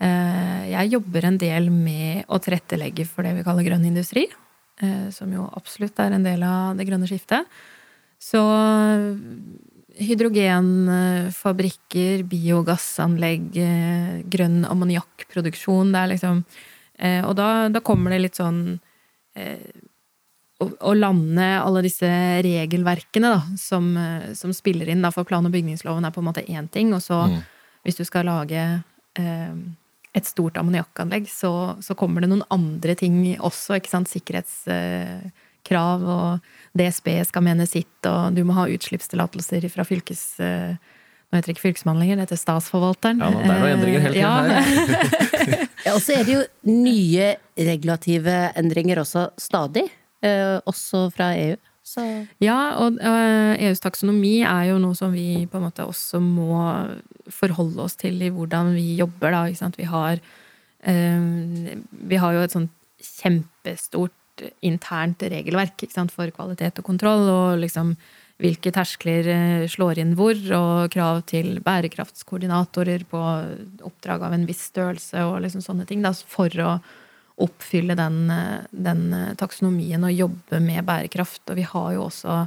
Eh, 0.01 0.71
Jeg 0.71 0.89
jobber 0.89 1.25
en 1.25 1.37
del 1.37 1.69
med 1.69 2.25
å 2.27 2.39
tilrettelegge 2.41 3.05
for 3.05 3.21
det 3.23 3.35
vi 3.35 3.43
kaller 3.43 3.63
grønn 3.63 3.85
industri. 3.85 4.25
Som 5.11 5.31
jo 5.31 5.45
absolutt 5.55 5.97
er 6.03 6.11
en 6.11 6.23
del 6.23 6.41
av 6.43 6.75
det 6.75 6.83
grønne 6.89 7.07
skiftet. 7.07 7.45
Så 8.19 8.41
hydrogenfabrikker, 9.99 12.23
biogassanlegg, 12.29 13.57
eh, 13.57 14.21
grønn 14.31 14.65
ammoniakkproduksjon. 14.67 15.91
Det 15.93 15.99
er 16.01 16.07
liksom 16.13 16.43
eh, 16.99 17.21
Og 17.25 17.35
da, 17.39 17.47
da 17.69 17.79
kommer 17.85 18.11
det 18.11 18.21
litt 18.25 18.35
sånn 18.39 18.79
eh, 19.35 19.59
å, 20.59 20.65
å 20.87 20.93
lande 20.95 21.47
alle 21.59 21.81
disse 21.83 22.07
regelverkene 22.45 23.29
da, 23.33 23.41
som, 23.59 23.89
som 24.33 24.53
spiller 24.55 24.87
inn. 24.91 25.01
Da, 25.03 25.11
for 25.11 25.23
plan- 25.27 25.45
og 25.45 25.51
bygningsloven 25.55 26.05
er 26.07 26.11
på 26.15 26.21
en 26.23 26.29
måte 26.29 26.45
én 26.47 26.67
ting, 26.71 26.93
og 26.95 27.01
så 27.03 27.17
Mm. 27.27 27.41
hvis 27.83 27.97
du 27.99 28.03
skal 28.07 28.25
lage 28.25 28.61
et 30.15 30.25
stort 30.25 30.57
ammoniakkanlegg, 30.57 31.27
så, 31.27 31.75
så 31.83 31.95
kommer 31.95 32.21
det 32.21 32.29
noen 32.31 32.43
andre 32.49 32.95
ting 32.95 33.37
også. 33.39 33.75
ikke 33.75 33.89
sant? 33.91 34.07
Sikkerhetskrav, 35.65 36.03
og 36.05 36.39
DSB 36.77 37.07
skal 37.25 37.43
mene 37.43 37.65
sitt, 37.67 38.05
og 38.05 38.35
du 38.35 38.43
må 38.45 38.53
ha 38.53 38.67
utslippstillatelser 38.69 39.65
fra 39.73 39.83
fylkes... 39.85 40.39
Eh, 40.39 40.75
nå 41.31 41.39
heter 41.39 41.49
det 41.49 41.55
ikke 41.55 41.65
fylkesmannen 41.73 42.03
lenger, 42.03 42.15
det 42.21 42.25
heter 42.27 42.37
Statsforvalteren. 42.37 43.19
Ja, 43.19 43.29
det 43.33 43.39
er 43.41 43.59
noen 43.59 43.71
endringer 43.73 44.03
hele 44.05 44.13
tiden 44.13 44.45
Eh, 44.45 45.49
her. 45.49 45.63
Ja, 45.85 45.93
og 45.95 46.01
så 46.05 46.13
er 46.19 46.23
det 46.27 46.35
jo 46.35 46.43
nye 46.69 47.31
regulative 47.57 48.35
endringer 48.55 49.01
også 49.01 49.25
stadig. 49.41 49.87
eh, 50.21 50.59
også 50.69 51.09
fra 51.13 51.31
EU. 51.35 51.57
Så 51.85 52.01
Ja, 52.41 52.77
og 52.81 52.97
EUs 53.01 53.79
taksonomi 53.83 54.41
er 54.45 54.69
jo 54.71 54.77
noe 54.81 54.95
som 54.97 55.11
vi 55.13 55.45
på 55.49 55.57
en 55.59 55.65
måte 55.67 55.85
også 55.85 56.17
må 56.21 56.61
forholde 57.29 57.83
oss 57.83 57.95
til 57.99 58.21
i 58.21 58.29
hvordan 58.33 58.73
vi 58.77 58.95
jobber, 58.97 59.31
da. 59.31 59.43
Ikke 59.49 59.59
sant? 59.59 59.77
Vi 59.77 59.85
har, 59.85 60.17
vi 60.85 62.15
har 62.21 62.33
jo 62.33 62.41
et 62.45 62.51
sånt 62.55 62.71
kjempestort 63.05 64.13
internt 64.65 65.23
regelverk 65.23 65.85
sant? 65.91 66.13
for 66.13 66.29
kvalitet 66.35 66.81
og 66.81 66.87
kontroll, 66.87 67.27
og 67.29 67.59
liksom 67.61 67.95
hvilke 68.41 68.71
terskler 68.75 69.29
øh, 69.31 69.65
slår 69.71 70.01
inn 70.03 70.13
hvor, 70.19 70.35
og 70.57 70.91
krav 70.91 71.21
til 71.29 71.61
bærekraftskoordinatorer 71.63 73.05
på 73.07 73.21
oppdrag 73.87 74.25
av 74.27 74.35
en 74.35 74.45
viss 74.49 74.65
størrelse, 74.73 75.23
og 75.23 75.39
liksom 75.45 75.63
sånne 75.63 75.87
ting, 75.87 76.03
da, 76.03 76.11
for 76.11 76.51
å 76.59 76.75
oppfylle 77.45 77.95
den, 77.95 78.29
eh, 78.31 78.67
den 78.71 79.13
eh, 79.13 79.33
taksonomien 79.39 80.03
og 80.03 80.15
jobbe 80.15 80.59
med 80.63 80.85
bærekraft. 80.87 81.43
Og 81.49 81.59
vi 81.59 81.67
har 81.67 81.93
jo 81.95 82.05
også 82.07 82.45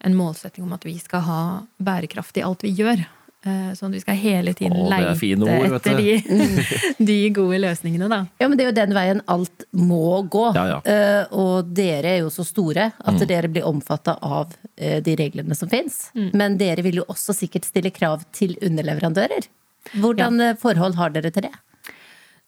en 0.00 0.16
målsetting 0.16 0.64
om 0.64 0.72
at 0.76 0.84
vi 0.84 0.96
skal 1.00 1.24
ha 1.26 1.40
bærekraft 1.76 2.40
i 2.40 2.44
alt 2.44 2.64
vi 2.64 2.72
gjør. 2.76 3.04
Eh, 3.40 3.70
Sånn 3.72 3.88
at 3.88 3.96
vi 3.96 4.00
skal 4.02 4.18
hele 4.20 4.52
tiden 4.52 4.76
Åh, 4.76 4.88
leite 4.92 5.36
ord, 5.48 5.76
etter 5.78 5.96
de, 5.96 6.16
de 7.10 7.16
gode 7.32 7.60
løsningene, 7.62 8.08
da. 8.12 8.18
Ja, 8.42 8.48
men 8.50 8.58
det 8.58 8.66
er 8.66 8.68
jo 8.68 8.76
den 8.76 8.92
veien 8.96 9.22
alt 9.32 9.64
må 9.72 10.20
gå. 10.28 10.44
Ja, 10.58 10.66
ja. 10.74 10.80
Eh, 10.84 11.32
og 11.32 11.70
dere 11.76 12.16
er 12.16 12.20
jo 12.20 12.32
så 12.34 12.44
store 12.44 12.90
at 12.92 13.24
dere 13.30 13.48
blir 13.48 13.64
omfatta 13.68 14.18
av 14.20 14.52
eh, 14.76 14.98
de 15.04 15.16
reglene 15.16 15.56
som 15.56 15.72
fins. 15.72 16.10
Men 16.14 16.58
dere 16.60 16.84
vil 16.84 17.00
jo 17.00 17.08
også 17.08 17.36
sikkert 17.36 17.68
stille 17.68 17.94
krav 17.94 18.26
til 18.36 18.58
underleverandører. 18.60 19.48
Hvordan 19.96 20.42
ja. 20.44 20.54
forhold 20.60 21.00
har 21.00 21.14
dere 21.14 21.32
til 21.32 21.48
det? 21.48 21.54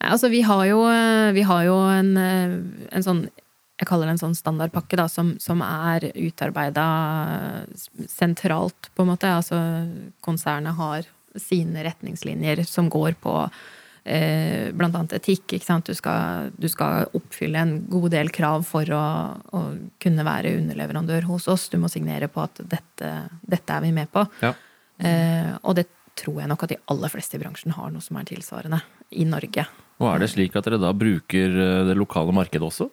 Altså 0.02 0.28
vi 0.28 0.42
har 0.44 0.66
jo, 0.66 0.82
vi 1.32 1.44
har 1.46 1.64
jo 1.64 1.76
en, 1.94 2.16
en 2.18 3.04
sånn 3.06 3.22
jeg 3.82 3.88
kaller 3.90 4.06
det 4.06 4.14
en 4.14 4.20
sånn 4.20 4.38
standardpakke 4.38 4.94
da, 5.00 5.08
som, 5.10 5.34
som 5.42 5.62
er 5.66 6.12
utarbeida 6.14 6.86
sentralt, 8.06 8.92
på 8.94 9.02
en 9.02 9.10
måte. 9.10 9.30
Altså 9.34 9.58
konsernet 10.22 10.78
har 10.78 11.08
sine 11.40 11.82
retningslinjer 11.82 12.62
som 12.68 12.86
går 12.92 13.16
på 13.24 13.34
eh, 14.04 14.70
annet 14.70 15.16
etikk. 15.18 15.56
Ikke 15.56 15.66
sant? 15.66 15.90
Du, 15.90 15.98
skal, 15.98 16.52
du 16.54 16.68
skal 16.70 17.10
oppfylle 17.18 17.58
en 17.58 17.74
god 17.90 18.12
del 18.14 18.30
krav 18.30 18.68
for 18.68 18.86
å, 18.94 19.02
å 19.34 19.64
kunne 20.02 20.28
være 20.30 20.54
underleverandør 20.60 21.26
hos 21.32 21.50
oss. 21.50 21.66
Du 21.72 21.80
må 21.82 21.90
signere 21.90 22.30
på 22.30 22.44
at 22.44 22.62
dette, 22.62 23.12
dette 23.42 23.80
er 23.80 23.82
vi 23.82 23.92
med 23.98 24.14
på. 24.14 24.28
Ja. 24.44 24.54
Eh, 25.02 25.52
og 25.66 25.80
det 25.80 25.88
tror 26.22 26.42
jeg 26.42 26.54
nok 26.54 26.68
at 26.68 26.76
de 26.76 26.82
aller 26.92 27.10
fleste 27.10 27.34
i 27.34 27.42
bransjen 27.42 27.74
har 27.74 27.90
noe 27.90 28.04
som 28.04 28.14
er 28.20 28.30
tilsvarende 28.30 28.82
i 29.18 29.26
Norge. 29.26 29.66
Og 29.98 30.10
er 30.12 30.22
det 30.22 30.32
slik 30.36 30.54
at 30.54 30.70
dere 30.70 30.78
da 30.82 30.94
bruker 30.94 31.62
eh, 31.66 31.86
det 31.90 31.98
lokale 31.98 32.34
markedet 32.36 32.70
også? 32.70 32.92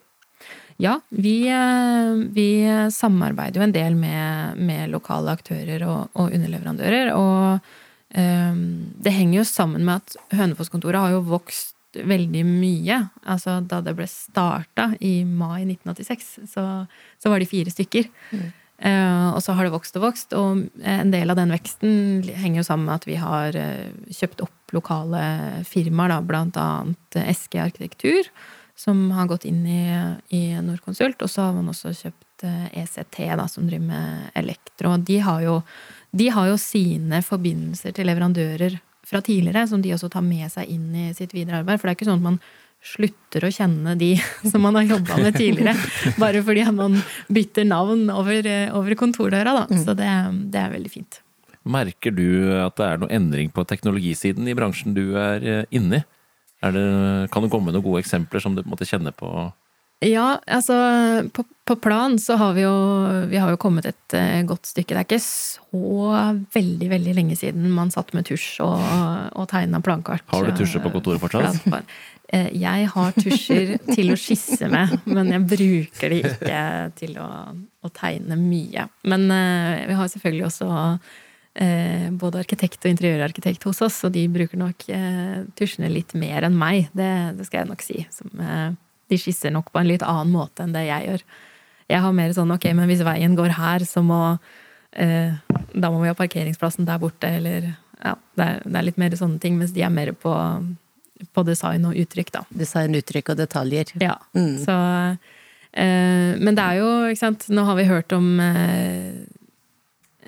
Ja, 0.79 1.01
vi, 1.09 1.49
eh, 1.49 2.13
vi 2.31 2.49
samarbeider 2.91 3.59
jo 3.59 3.65
en 3.65 3.73
del 3.75 3.97
med, 3.99 4.59
med 4.63 4.93
lokale 4.93 5.33
aktører 5.35 5.83
og, 5.83 6.05
og 6.15 6.31
underleverandører. 6.31 7.09
Og 7.19 7.65
um, 8.15 8.61
det 8.95 9.11
henger 9.11 9.41
jo 9.41 9.49
sammen 9.49 9.83
med 9.83 9.99
at 9.99 10.37
Hønefoss-kontoret 10.39 11.03
har 11.03 11.17
jo 11.17 11.25
vokst 11.27 11.75
veldig 11.99 12.45
mye. 12.47 13.01
Altså 13.27 13.57
da 13.67 13.81
det 13.83 13.97
ble 13.97 14.07
starta 14.07 14.93
i 15.03 15.17
mai 15.27 15.65
1986, 15.65 16.29
så, 16.47 16.63
så 17.19 17.33
var 17.33 17.43
de 17.43 17.49
fire 17.49 17.73
stykker. 17.75 18.07
Eh, 18.79 19.27
og 19.33 19.41
så 19.43 19.57
har 19.57 19.67
det 19.67 19.73
vokst 19.73 19.99
og 19.99 20.05
vokst, 20.05 20.37
og 20.39 20.61
en 20.79 21.11
del 21.11 21.33
av 21.33 21.41
den 21.41 21.51
veksten 21.51 22.23
henger 22.29 22.61
jo 22.61 22.69
sammen 22.69 22.87
med 22.87 23.01
at 23.01 23.09
vi 23.09 23.17
har 23.19 23.57
kjøpt 24.15 24.45
opp 24.47 24.71
lokale 24.77 25.25
firmaer, 25.67 26.13
da, 26.13 26.21
blant 26.23 26.61
annet 26.61 27.19
SG 27.35 27.59
Arkitektur, 27.65 28.31
som 28.79 29.09
har 29.11 29.27
gått 29.27 29.45
inn 29.49 29.65
i, 29.67 29.83
i 30.35 30.43
Norconsult. 30.63 31.19
Og 31.25 31.31
så 31.31 31.49
har 31.49 31.55
man 31.57 31.67
også 31.71 31.91
kjøpt 31.91 32.45
eh, 32.47 32.67
ECT, 32.83 33.17
da, 33.35 33.47
som 33.51 33.67
driver 33.67 33.89
med 33.89 34.29
elektro. 34.39 34.93
Og 34.93 35.03
de 35.07 35.19
har 35.25 35.43
jo, 35.43 35.57
de 36.15 36.29
har 36.31 36.47
jo 36.47 36.59
sine 36.61 37.19
forbindelser 37.25 37.95
til 37.95 38.07
leverandører 38.07 38.79
fra 39.09 39.19
tidligere, 39.25 39.65
som 39.67 39.83
de 39.83 39.91
også 39.95 40.11
tar 40.13 40.23
med 40.23 40.47
seg 40.53 40.71
inn 40.71 40.93
i 40.95 41.09
sitt 41.17 41.35
videre 41.35 41.59
arbeid. 41.59 41.81
For 41.81 41.89
det 41.89 41.95
er 41.95 41.99
ikke 41.99 42.07
sånn 42.07 42.21
at 42.21 42.27
man 42.29 42.41
slutter 42.79 43.43
å 43.43 43.51
kjenne 43.51 43.97
de 43.99 44.13
som 44.51 44.63
man 44.63 44.79
har 44.79 44.93
jobba 44.95 45.17
med 45.25 45.35
tidligere, 45.35 45.73
bare 46.23 46.43
fordi 46.45 46.63
man 46.71 47.01
bytter 47.27 47.67
navn 47.67 48.05
over, 48.13 48.47
eh, 48.47 48.69
over 48.75 48.95
kontordøra, 48.99 49.57
da. 49.63 49.81
Så 49.81 49.97
det, 49.97 50.13
det 50.53 50.61
er 50.61 50.71
veldig 50.77 50.93
fint. 50.93 51.19
Merker 51.69 52.15
du 52.15 52.55
at 52.55 52.79
det 52.79 52.87
er 52.87 53.01
noe 53.01 53.11
endring 53.11 53.51
på 53.51 53.67
teknologisiden 53.67 54.47
i 54.47 54.55
bransjen 54.55 54.95
du 54.95 55.19
er 55.19 55.43
eh, 55.43 55.67
inne 55.75 55.99
i? 55.99 56.05
Er 56.65 56.75
det, 56.75 56.85
kan 57.31 57.43
du 57.45 57.49
komme 57.51 57.69
med 57.69 57.77
noen 57.77 57.85
gode 57.85 58.01
eksempler 58.03 58.43
som 58.43 58.55
du 58.55 58.61
på 58.63 58.67
en 58.67 58.73
måte 58.75 58.87
kjenner 58.89 59.15
på? 59.15 59.29
Ja, 60.03 60.37
altså 60.47 60.75
på, 61.35 61.43
på 61.67 61.75
plan 61.83 62.13
så 62.23 62.37
har 62.39 62.53
vi 62.55 62.61
jo 62.63 62.75
Vi 63.27 63.35
har 63.35 63.49
jo 63.51 63.57
kommet 63.59 63.83
et 63.89 64.15
eh, 64.15 64.43
godt 64.47 64.69
stykke. 64.69 64.95
Det 64.95 65.01
er 65.01 65.07
ikke 65.07 65.19
så 65.23 66.45
veldig, 66.55 66.87
veldig 66.93 67.15
lenge 67.17 67.35
siden 67.39 67.67
man 67.75 67.91
satt 67.91 68.13
med 68.15 68.27
tusj 68.29 68.61
og, 68.63 68.79
og 69.35 69.49
tegna 69.51 69.81
plankart. 69.83 70.23
Har 70.31 70.47
du 70.47 70.55
tusjer 70.55 70.83
på 70.85 70.93
kontoret 70.95 71.19
fortsatt? 71.19 71.83
Eh, 72.31 72.47
Jeg 72.61 72.87
har 72.93 73.15
tusjer 73.17 73.75
til 73.89 74.13
å 74.13 74.19
skisse 74.19 74.67
med, 74.71 74.99
men 75.09 75.31
jeg 75.33 75.47
bruker 75.51 76.13
de 76.15 76.21
ikke 76.29 76.59
til 76.99 77.15
å, 77.19 77.27
å 77.83 77.91
tegne 77.91 78.37
mye. 78.39 78.87
Men 79.09 79.27
eh, 79.35 79.87
vi 79.89 79.99
har 79.99 80.11
selvfølgelig 80.13 80.47
også 80.47 80.69
eh, 80.69 81.17
både 82.19 82.39
arkitekt 82.39 82.85
og 82.85 82.91
interiørarkitekt 82.93 83.65
hos 83.67 83.81
oss, 83.83 83.97
og 84.07 84.13
de 84.15 84.21
bruker 84.31 84.59
nok 84.61 84.85
eh, 84.95 85.41
tusjene 85.59 85.89
litt 85.91 86.13
mer 86.15 86.45
enn 86.47 86.55
meg. 86.55 86.87
Det, 86.95 87.09
det 87.35 87.47
skal 87.47 87.63
jeg 87.63 87.69
nok 87.71 87.83
si. 87.83 88.03
Som, 88.15 88.31
eh, 88.39 88.69
de 89.09 89.19
skisser 89.19 89.51
nok 89.51 89.71
på 89.73 89.81
en 89.81 89.89
litt 89.89 90.05
annen 90.05 90.31
måte 90.31 90.63
enn 90.63 90.75
det 90.75 90.85
jeg 90.85 91.09
gjør. 91.09 91.25
Jeg 91.89 92.03
har 92.05 92.15
mer 92.15 92.35
sånn 92.37 92.53
ok, 92.53 92.69
men 92.77 92.87
hvis 92.87 93.03
veien 93.03 93.35
går 93.35 93.55
her, 93.57 93.83
så 93.89 94.03
må 94.05 94.21
eh, 94.93 95.33
da 95.73 95.91
må 95.91 96.01
vi 96.03 96.11
ha 96.11 96.17
parkeringsplassen 96.17 96.87
der 96.87 97.01
borte, 97.01 97.29
eller 97.39 97.71
ja, 97.99 98.13
det 98.37 98.45
er, 98.45 98.61
det 98.65 98.77
er 98.79 98.87
litt 98.87 99.01
mer 99.01 99.15
sånne 99.17 99.41
ting, 99.41 99.57
mens 99.59 99.73
de 99.75 99.83
er 99.85 99.93
mer 99.93 100.13
på, 100.17 100.33
på 101.35 101.45
design 101.47 101.87
og 101.89 101.97
uttrykk, 101.99 102.31
da. 102.35 102.45
Design, 102.61 102.95
uttrykk 102.99 103.33
og 103.33 103.41
detaljer. 103.41 103.91
Ja, 104.01 104.15
så 104.63 104.77
eh, 105.73 106.37
Men 106.39 106.55
det 106.55 106.65
er 106.65 106.79
jo, 106.79 106.93
ikke 107.09 107.23
sant, 107.25 107.49
nå 107.53 107.65
har 107.67 107.79
vi 107.79 107.89
hørt 107.89 108.15
om 108.15 108.31
eh, 108.43 109.25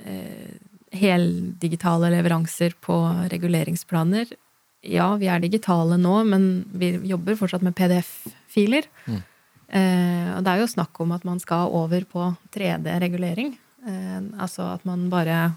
eh, 0.03 0.57
heldigitale 0.91 2.11
leveranser 2.11 2.75
på 2.83 2.97
reguleringsplaner. 3.31 4.31
Ja, 4.81 5.13
vi 5.21 5.29
er 5.29 5.41
digitale 5.43 5.97
nå, 6.01 6.15
men 6.27 6.47
vi 6.73 6.95
jobber 7.07 7.37
fortsatt 7.39 7.63
med 7.65 7.75
PDF-filer. 7.77 8.87
Eh, 9.07 10.29
og 10.35 10.41
det 10.43 10.51
er 10.51 10.63
jo 10.63 10.71
snakk 10.71 10.99
om 11.03 11.13
at 11.15 11.25
man 11.27 11.39
skal 11.39 11.71
over 11.77 12.03
på 12.09 12.31
3D-regulering. 12.55 13.53
Eh, 13.87 14.17
altså 14.41 14.73
at 14.73 14.85
man 14.85 15.07
bare 15.13 15.53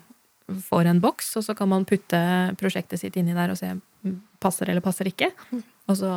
får 0.68 0.90
en 0.90 1.00
boks, 1.00 1.32
og 1.40 1.46
så 1.46 1.56
kan 1.56 1.70
man 1.72 1.86
putte 1.88 2.20
prosjektet 2.60 3.00
sitt 3.00 3.16
inni 3.16 3.34
der 3.36 3.54
og 3.54 3.58
se 3.58 3.72
mm, 3.72 4.18
passer 4.44 4.68
eller 4.68 4.84
passer 4.84 5.08
ikke. 5.08 5.30
Og 5.88 5.96
så 5.98 6.10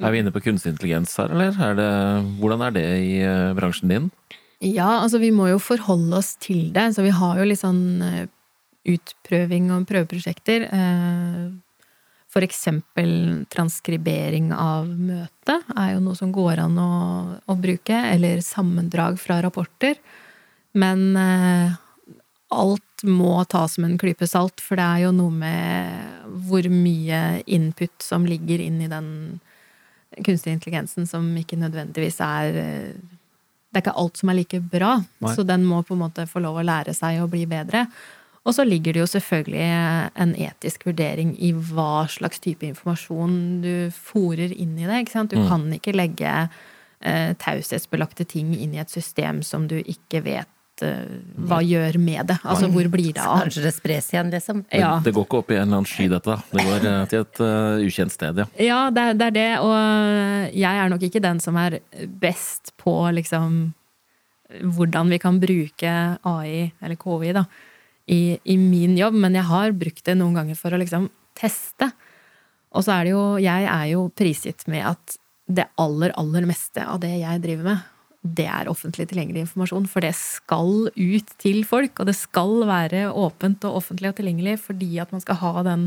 Er 0.00 0.12
vi 0.12 0.20
inne 0.20 0.32
på 0.32 0.42
kunstig 0.44 0.74
intelligens 0.74 1.16
her, 1.20 1.32
eller? 1.32 1.56
Er 1.60 1.74
det, 1.76 1.88
hvordan 2.40 2.62
er 2.68 2.76
det 2.76 2.84
i 3.04 3.14
eh, 3.24 3.54
bransjen 3.56 3.90
din? 3.90 4.10
Ja, 4.60 5.00
altså 5.00 5.18
vi 5.20 5.32
må 5.32 5.48
jo 5.48 5.58
forholde 5.60 6.20
oss 6.20 6.34
til 6.40 6.68
det. 6.72 6.90
Så 6.94 7.04
vi 7.04 7.12
har 7.16 7.40
jo 7.40 7.48
litt 7.48 7.60
sånn 7.60 7.82
eh, 8.04 8.28
utprøving 8.94 9.70
og 9.74 9.88
prøveprosjekter. 9.90 10.68
Eh, 10.70 11.50
For 12.30 12.46
eksempel 12.46 13.44
transkribering 13.50 14.52
av 14.54 14.86
møte 14.86 15.56
er 15.74 15.94
jo 15.96 16.02
noe 16.04 16.14
som 16.14 16.30
går 16.30 16.60
an 16.62 16.78
å, 16.78 16.90
å 17.50 17.54
bruke. 17.58 17.96
Eller 18.12 18.42
sammendrag 18.46 19.18
fra 19.18 19.40
rapporter. 19.42 19.98
Men 20.78 21.16
eh, 21.18 21.74
alt 22.54 23.02
må 23.02 23.34
tas 23.50 23.78
med 23.78 23.92
en 23.92 23.98
klype 23.98 24.26
salt, 24.28 24.60
for 24.62 24.78
det 24.78 24.86
er 24.86 25.04
jo 25.06 25.12
noe 25.16 25.32
med 25.32 26.26
hvor 26.46 26.66
mye 26.70 27.40
input 27.50 27.94
som 28.04 28.26
ligger 28.28 28.62
inn 28.62 28.80
i 28.84 28.90
den 28.90 29.40
kunstige 30.26 30.56
intelligensen 30.56 31.06
som 31.06 31.26
ikke 31.38 31.58
nødvendigvis 31.58 32.18
er 32.24 32.56
eh, 32.58 32.94
Det 33.70 33.78
er 33.78 33.84
ikke 33.84 33.98
alt 34.02 34.18
som 34.18 34.30
er 34.32 34.34
like 34.40 34.58
bra, 34.66 34.96
Nei. 35.22 35.34
så 35.36 35.44
den 35.46 35.62
må 35.62 35.84
på 35.86 35.94
en 35.94 36.00
måte 36.02 36.24
få 36.26 36.40
lov 36.42 36.56
å 36.58 36.64
lære 36.66 36.90
seg 36.90 37.20
å 37.22 37.28
bli 37.30 37.44
bedre. 37.46 37.84
Og 38.50 38.56
så 38.58 38.64
ligger 38.66 38.96
det 38.96 39.04
jo 39.04 39.08
selvfølgelig 39.14 39.66
en 40.26 40.34
etisk 40.34 40.84
vurdering 40.90 41.36
i 41.38 41.52
hva 41.54 42.02
slags 42.10 42.42
type 42.42 42.66
informasjon 42.66 43.36
du 43.62 43.72
fòrer 43.94 44.50
inn 44.50 44.74
i 44.78 44.88
det. 44.90 45.04
ikke 45.06 45.14
sant? 45.14 45.30
Du 45.30 45.38
Mm. 45.38 45.48
kan 45.48 45.68
ikke 45.78 45.94
legge 45.94 46.32
eh, 47.02 47.32
taushetsbelagte 47.40 48.26
ting 48.28 48.50
inn 48.58 48.74
i 48.74 48.80
et 48.82 48.90
system 48.90 49.38
som 49.46 49.68
du 49.70 49.78
ikke 49.80 50.20
vet 50.26 50.82
eh, 50.82 51.06
hva 51.38 51.60
gjør 51.64 51.96
med 52.00 52.26
det. 52.28 52.38
Altså 52.44 52.68
hvor 52.72 52.88
blir 52.92 53.12
det 53.16 53.22
av? 53.22 53.42
Kanskje 53.44 53.62
det 53.64 53.72
spres 53.74 54.10
igjen, 54.12 54.30
liksom. 54.34 54.64
Det, 54.70 54.80
Ja. 54.80 54.98
det 55.04 55.14
går 55.14 55.24
ikke 55.26 55.38
opp 55.38 55.50
i 55.50 55.56
en 55.56 55.62
eller 55.68 55.78
annen 55.80 55.88
sky, 55.88 56.08
dette. 56.08 56.36
Det 56.52 56.64
går 56.66 56.84
eh, 56.90 57.04
til 57.06 57.20
et 57.20 57.40
uh, 57.40 57.80
ukjent 57.86 58.12
sted, 58.12 58.36
ja. 58.42 58.46
Ja, 58.58 58.90
det 58.90 59.00
er, 59.06 59.14
det 59.14 59.26
er 59.30 59.34
det, 59.38 59.50
og 59.60 60.54
jeg 60.56 60.76
er 60.84 60.88
nok 60.92 61.02
ikke 61.08 61.22
den 61.24 61.40
som 61.40 61.56
er 61.56 61.78
best 62.20 62.72
på 62.80 62.94
liksom 63.14 63.74
hvordan 64.50 65.08
vi 65.12 65.18
kan 65.22 65.38
bruke 65.40 65.90
AI, 66.26 66.72
eller 66.82 66.96
KI, 66.98 67.32
da, 67.36 67.44
i, 68.06 68.38
i 68.44 68.56
min 68.60 68.96
jobb, 68.98 69.16
men 69.22 69.36
jeg 69.38 69.48
har 69.50 69.76
brukt 69.76 70.04
det 70.06 70.16
noen 70.18 70.38
ganger 70.38 70.58
for 70.58 70.74
å 70.74 70.80
liksom 70.80 71.08
teste. 71.38 71.90
Og 72.70 72.86
så 72.86 72.94
er 72.94 73.06
det 73.06 73.14
jo 73.14 73.24
Jeg 73.42 73.66
er 73.66 73.86
jo 73.92 74.08
prisgitt 74.14 74.66
med 74.70 74.86
at 74.92 75.16
det 75.50 75.66
aller, 75.82 76.12
aller 76.18 76.46
meste 76.46 76.84
av 76.86 77.00
det 77.02 77.10
jeg 77.18 77.42
driver 77.42 77.72
med, 77.72 77.88
det 78.20 78.46
er 78.52 78.68
offentlig 78.68 79.06
tilgjengelig 79.08 79.46
informasjon, 79.46 79.86
for 79.88 80.04
det 80.04 80.12
skal 80.18 80.90
ut 80.92 81.30
til 81.40 81.62
folk, 81.64 81.98
og 81.98 82.10
det 82.10 82.16
skal 82.18 82.66
være 82.68 83.06
åpent 83.16 83.64
og 83.64 83.80
offentlig 83.80 84.12
og 84.12 84.18
tilgjengelig 84.18 84.58
fordi 84.66 84.90
at 85.00 85.12
man 85.14 85.24
skal 85.24 85.40
ha 85.40 85.64
den 85.66 85.86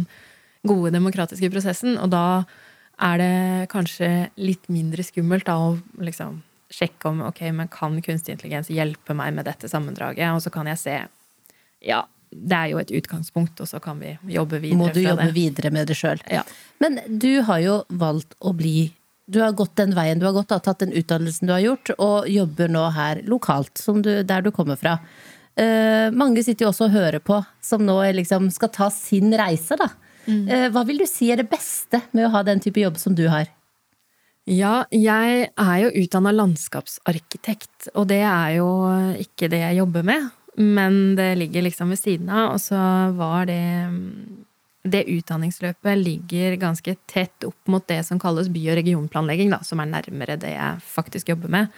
gode 0.68 0.94
demokratiske 0.96 1.52
prosessen, 1.54 2.00
og 2.02 2.10
da 2.12 2.44
er 3.04 3.22
det 3.22 3.70
kanskje 3.74 4.10
litt 4.42 4.66
mindre 4.72 5.06
skummelt 5.06 5.46
da 5.48 5.58
å 5.62 5.76
liksom 6.02 6.42
sjekke 6.74 7.12
om 7.12 7.22
ok, 7.28 7.44
men 7.54 7.70
kan 7.72 8.00
kunstig 8.02 8.34
intelligens 8.34 8.72
hjelpe 8.74 9.14
meg 9.18 9.36
med 9.38 9.46
dette 9.46 9.70
sammendraget, 9.70 10.34
og 10.34 10.42
så 10.42 10.54
kan 10.54 10.70
jeg 10.72 10.82
se 10.82 10.98
ja, 11.84 12.04
det 12.34 12.58
er 12.58 12.72
jo 12.72 12.82
et 12.82 12.92
utgangspunkt, 12.98 13.62
og 13.62 13.70
så 13.70 13.80
kan 13.84 14.00
vi 14.02 14.16
jobbe 14.34 14.60
videre 14.64 14.80
Må 14.80 14.90
du 14.94 15.02
jobbe 15.04 15.30
det. 15.30 15.36
videre 15.36 15.72
med 15.76 15.88
det 15.92 15.98
sjøl. 16.00 16.22
Ja. 16.32 16.42
Men 16.82 17.00
du 17.08 17.44
har 17.46 17.62
jo 17.62 17.78
valgt 17.90 18.34
å 18.40 18.56
bli 18.58 18.92
Du 19.30 19.40
har 19.40 19.54
gått 19.56 19.78
den 19.80 19.94
veien 19.96 20.20
du 20.20 20.26
har 20.28 20.34
gått, 20.36 20.50
da, 20.52 20.60
tatt 20.60 20.82
den 20.84 20.92
utdannelsen 20.92 21.48
du 21.48 21.54
har 21.54 21.62
gjort, 21.64 21.94
og 21.96 22.28
jobber 22.28 22.68
nå 22.68 22.82
her 22.92 23.22
lokalt, 23.24 23.78
som 23.80 24.02
du, 24.04 24.18
der 24.28 24.44
du 24.44 24.52
kommer 24.52 24.76
fra. 24.76 24.98
Uh, 25.56 26.12
mange 26.12 26.44
sitter 26.44 26.66
jo 26.66 26.72
også 26.74 26.90
og 26.90 26.96
hører 26.98 27.24
på, 27.24 27.38
som 27.64 27.86
nå 27.88 27.96
liksom 28.18 28.50
skal 28.52 28.74
ta 28.76 28.90
sin 28.92 29.32
reise, 29.32 29.78
da. 29.80 29.88
Eh, 30.28 30.70
hva 30.72 30.86
vil 30.88 31.02
du 31.02 31.08
si 31.10 31.30
er 31.34 31.42
det 31.42 31.50
beste 31.52 32.00
med 32.16 32.28
å 32.28 32.32
ha 32.36 32.44
den 32.48 32.62
type 32.64 32.80
jobb 32.80 33.00
som 33.02 33.16
du 33.16 33.26
har? 33.32 33.50
Ja, 34.48 34.84
jeg 34.92 35.50
er 35.52 35.78
jo 35.86 35.92
utdanna 36.04 36.34
landskapsarkitekt, 36.36 37.90
og 37.96 38.10
det 38.12 38.22
er 38.28 38.58
jo 38.58 38.70
ikke 39.24 39.48
det 39.52 39.62
jeg 39.64 39.80
jobber 39.80 40.08
med. 40.08 40.32
Men 40.56 41.16
det 41.18 41.36
ligger 41.40 41.66
liksom 41.66 41.90
ved 41.90 42.00
siden 42.00 42.30
av, 42.30 42.54
og 42.54 42.62
så 42.62 42.80
var 43.18 43.48
det 43.50 43.64
Det 44.84 45.06
utdanningsløpet 45.08 45.98
ligger 45.98 46.58
ganske 46.60 46.96
tett 47.08 47.46
opp 47.48 47.72
mot 47.72 47.86
det 47.88 48.02
som 48.04 48.20
kalles 48.20 48.50
by- 48.52 48.66
og 48.74 48.76
regionplanlegging, 48.82 49.54
da, 49.54 49.62
som 49.64 49.80
er 49.80 49.88
nærmere 49.88 50.36
det 50.36 50.52
jeg 50.58 50.82
faktisk 50.84 51.30
jobber 51.32 51.54
med. 51.56 51.78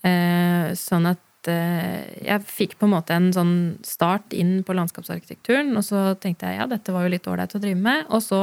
Eh, 0.00 0.72
sånn 0.72 1.04
at 1.10 1.50
eh, 1.52 2.06
jeg 2.24 2.48
fikk 2.48 2.78
på 2.80 2.88
en 2.88 2.94
måte 2.94 3.12
en 3.12 3.28
sånn 3.36 3.54
start 3.84 4.32
inn 4.32 4.62
på 4.64 4.72
landskapsarkitekturen, 4.72 5.76
og 5.76 5.84
så 5.84 6.06
tenkte 6.16 6.48
jeg 6.48 6.62
ja, 6.62 6.66
dette 6.70 6.96
var 6.96 7.04
jo 7.04 7.12
litt 7.12 7.28
ålreit 7.28 7.58
å 7.58 7.60
drive 7.60 7.82
med. 7.82 8.08
Og 8.08 8.24
så 8.24 8.40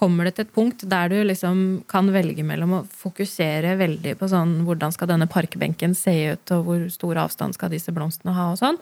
kommer 0.00 0.26
det 0.26 0.38
til 0.38 0.46
et 0.46 0.54
punkt 0.54 0.86
der 0.88 1.12
du 1.12 1.18
liksom 1.28 1.60
kan 1.90 2.08
velge 2.14 2.44
mellom 2.46 2.78
å 2.78 2.84
fokusere 3.02 3.76
veldig 3.80 4.16
på 4.16 4.28
sånn 4.32 4.62
hvordan 4.64 4.94
skal 4.96 5.10
denne 5.12 5.28
parkbenken 5.30 5.94
se 5.98 6.14
ut, 6.32 6.52
og 6.56 6.66
hvor 6.66 6.86
stor 6.92 7.20
avstand 7.26 7.56
skal 7.56 7.72
disse 7.74 7.92
blomstene 7.92 8.34
ha, 8.36 8.50
og 8.54 8.60
sånn. 8.60 8.80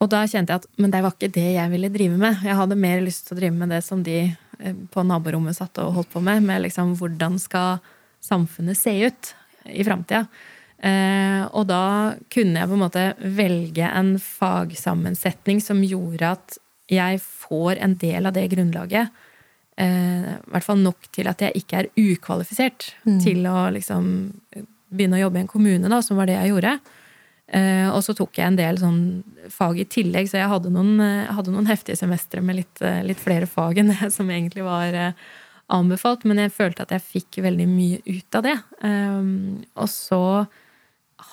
Og 0.00 0.08
da 0.08 0.22
kjente 0.24 0.54
jeg 0.54 0.62
at 0.62 0.68
men 0.80 0.92
det 0.92 1.02
var 1.04 1.16
ikke 1.16 1.32
det 1.34 1.48
jeg 1.58 1.72
ville 1.74 1.90
drive 1.92 2.20
med. 2.20 2.44
Jeg 2.46 2.56
hadde 2.56 2.78
mer 2.80 3.02
lyst 3.04 3.26
til 3.26 3.36
å 3.36 3.40
drive 3.40 3.56
med 3.58 3.74
det 3.74 3.82
som 3.84 4.04
de 4.06 4.20
eh, 4.30 4.78
på 4.94 5.04
naborommet 5.04 5.58
satt 5.58 5.82
og 5.82 5.92
holdt 5.98 6.14
på 6.14 6.22
med, 6.24 6.46
med 6.46 6.64
liksom 6.64 6.94
hvordan 7.00 7.36
skal 7.42 7.82
samfunnet 8.24 8.78
se 8.78 8.94
ut 9.10 9.34
i 9.68 9.84
framtida. 9.84 10.24
Eh, 10.80 11.42
og 11.52 11.66
da 11.68 12.16
kunne 12.32 12.62
jeg 12.62 12.70
på 12.70 12.78
en 12.78 12.84
måte 12.86 13.04
velge 13.36 13.90
en 13.90 14.14
fagsammensetning 14.24 15.60
som 15.60 15.82
gjorde 15.84 16.32
at 16.38 16.56
jeg 16.90 17.20
får 17.20 17.82
en 17.84 17.98
del 18.00 18.30
av 18.30 18.34
det 18.34 18.46
grunnlaget. 18.54 19.12
Eh, 19.80 20.30
hvert 20.52 20.66
fall 20.66 20.80
nok 20.82 21.08
til 21.14 21.30
at 21.30 21.40
jeg 21.40 21.62
ikke 21.62 21.78
er 21.78 21.90
ukvalifisert 21.96 22.90
til 23.22 23.46
å 23.48 23.70
liksom 23.72 24.10
begynne 24.90 25.16
å 25.16 25.22
jobbe 25.24 25.40
i 25.40 25.44
en 25.44 25.50
kommune, 25.50 25.90
da, 25.90 26.00
som 26.04 26.18
var 26.18 26.28
det 26.28 26.36
jeg 26.36 26.52
gjorde. 26.52 26.74
Eh, 27.50 27.88
og 27.90 28.02
så 28.06 28.14
tok 28.14 28.38
jeg 28.38 28.46
en 28.46 28.58
del 28.58 28.78
sånn 28.78 29.00
fag 29.50 29.80
i 29.82 29.86
tillegg, 29.90 30.28
så 30.30 30.38
jeg 30.38 30.50
hadde 30.52 30.70
noen, 30.70 31.00
eh, 31.02 31.30
hadde 31.34 31.54
noen 31.54 31.66
heftige 31.70 31.98
semestre 31.98 32.42
med 32.42 32.60
litt, 32.60 32.82
eh, 32.82 33.02
litt 33.06 33.18
flere 33.18 33.48
fag 33.50 33.80
enn 33.80 33.90
det 33.90 34.10
som 34.16 34.30
egentlig 34.30 34.66
var 34.66 34.94
eh, 34.94 35.16
anbefalt. 35.70 36.26
Men 36.28 36.44
jeg 36.44 36.54
følte 36.54 36.86
at 36.86 36.94
jeg 36.94 37.06
fikk 37.06 37.40
veldig 37.42 37.66
mye 37.70 38.02
ut 38.06 38.38
av 38.38 38.46
det. 38.46 38.56
Um, 38.82 39.64
og 39.74 39.90
så 39.90 40.22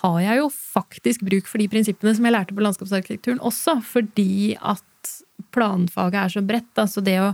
har 0.01 0.17
jeg 0.21 0.41
jo 0.41 0.49
faktisk 0.51 1.23
bruk 1.25 1.47
for 1.49 1.61
de 1.61 1.69
prinsippene 1.71 2.13
som 2.17 2.25
jeg 2.25 2.35
lærte 2.35 2.55
på 2.57 2.65
landskapsarkitekturen 2.65 3.39
også, 3.45 3.77
fordi 3.85 4.57
at 4.57 5.13
planfaget 5.55 6.19
er 6.23 6.33
så 6.33 6.43
bredt. 6.45 6.73
Altså 6.81 7.03
det 7.05 7.17
å, 7.23 7.31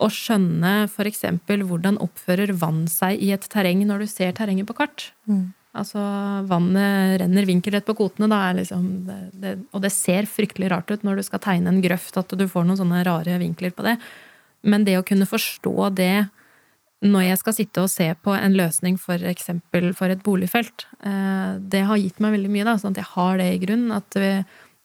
å 0.00 0.08
skjønne 0.12 0.74
f.eks. 0.88 1.24
hvordan 1.46 2.00
oppfører 2.02 2.52
vann 2.56 2.86
seg 2.90 3.20
i 3.20 3.32
et 3.36 3.46
terreng 3.52 3.84
når 3.86 4.04
du 4.04 4.10
ser 4.10 4.32
terrenget 4.36 4.68
på 4.68 4.76
kart. 4.78 5.10
Altså, 5.70 6.00
vannet 6.50 7.20
renner 7.22 7.46
vinkelrett 7.46 7.86
på 7.86 7.94
kvotene, 8.00 8.26
da 8.32 8.40
er 8.48 8.56
liksom 8.58 8.86
det, 9.06 9.18
det, 9.38 9.52
Og 9.70 9.84
det 9.84 9.92
ser 9.94 10.26
fryktelig 10.26 10.70
rart 10.72 10.90
ut 10.90 11.04
når 11.06 11.20
du 11.20 11.26
skal 11.28 11.42
tegne 11.44 11.70
en 11.70 11.82
grøft, 11.84 12.16
at 12.18 12.34
du 12.34 12.46
får 12.50 12.66
noen 12.66 12.80
sånne 12.80 13.04
rare 13.06 13.36
vinkler 13.38 13.74
på 13.76 13.86
det. 13.86 13.94
Men 14.66 14.84
det 14.84 14.98
å 14.98 15.06
kunne 15.06 15.28
forstå 15.30 15.92
det 15.94 16.14
når 17.06 17.22
jeg 17.24 17.40
skal 17.40 17.54
sitte 17.56 17.84
og 17.84 17.92
se 17.92 18.08
på 18.24 18.34
en 18.34 18.56
løsning 18.58 18.98
for 19.00 19.22
eksempel 19.30 19.94
for 19.96 20.12
et 20.12 20.24
boligfelt, 20.26 20.84
eh, 21.06 21.54
det 21.56 21.86
har 21.88 22.00
gitt 22.00 22.18
meg 22.20 22.34
veldig 22.34 22.50
mye, 22.52 22.66
da, 22.66 22.74
sånn 22.76 22.92
at 22.92 23.00
jeg 23.00 23.12
har 23.14 23.38
det 23.40 23.46
i 23.54 23.62
grunnen. 23.62 23.94
At 23.94 24.18
vi, 24.20 24.32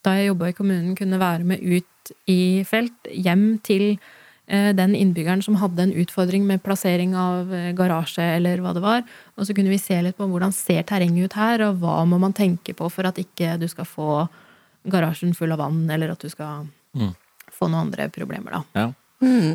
da 0.06 0.14
jeg 0.16 0.30
jobba 0.30 0.52
i 0.52 0.56
kommunen, 0.56 0.94
kunne 0.96 1.20
være 1.20 1.50
med 1.50 1.66
ut 1.66 2.14
i 2.32 2.62
felt, 2.70 3.10
hjem 3.10 3.58
til 3.66 3.98
eh, 3.98 4.14
den 4.48 4.94
innbyggeren 4.96 5.42
som 5.42 5.56
hadde 5.58 5.82
en 5.88 5.94
utfordring 5.98 6.44
med 6.46 6.62
plassering 6.64 7.16
av 7.18 7.50
eh, 7.54 7.72
garasje 7.74 8.22
eller 8.38 8.62
hva 8.62 8.74
det 8.78 8.84
var. 8.84 9.02
Og 9.38 9.48
så 9.48 9.56
kunne 9.58 9.72
vi 9.74 9.80
se 9.82 9.98
litt 10.06 10.18
på 10.20 10.28
hvordan 10.30 10.54
ser 10.54 10.84
terrenget 10.86 11.26
ut 11.32 11.34
her, 11.40 11.64
og 11.70 11.80
hva 11.82 12.04
må 12.06 12.20
man 12.22 12.34
tenke 12.38 12.76
på 12.78 12.90
for 12.94 13.10
at 13.10 13.18
ikke 13.18 13.56
du 13.62 13.66
skal 13.72 13.86
få 13.90 14.28
garasjen 14.86 15.34
full 15.34 15.52
av 15.56 15.64
vann, 15.64 15.84
eller 15.90 16.12
at 16.14 16.22
du 16.22 16.30
skal 16.30 16.68
Mm. 16.96 17.10
få 17.52 17.68
noen 17.68 17.88
andre 17.90 18.06
problemer, 18.14 18.52
da. 18.52 18.62
ja. 18.76 18.92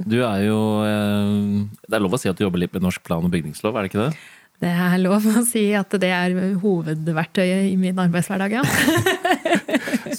Du 0.05 0.17
er 0.27 0.41
jo 0.45 0.57
eh, 0.83 1.65
Det 1.87 1.95
er 1.97 2.01
lov 2.03 2.13
å 2.17 2.19
si 2.21 2.29
at 2.29 2.37
du 2.37 2.43
jobber 2.45 2.59
litt 2.59 2.73
med 2.75 2.83
norsk 2.83 3.03
plan- 3.07 3.25
og 3.25 3.31
bygningslov, 3.31 3.77
er 3.77 3.87
det 3.87 3.91
ikke 3.93 4.05
det? 4.11 4.17
Det 4.61 4.69
er 4.75 4.99
lov 5.01 5.25
å 5.25 5.45
si 5.47 5.63
at 5.73 5.89
det 6.03 6.11
er 6.13 6.35
hovedverktøyet 6.61 7.71
i 7.71 7.77
min 7.81 7.97
arbeidshverdag, 8.03 8.59
ja. 8.59 8.65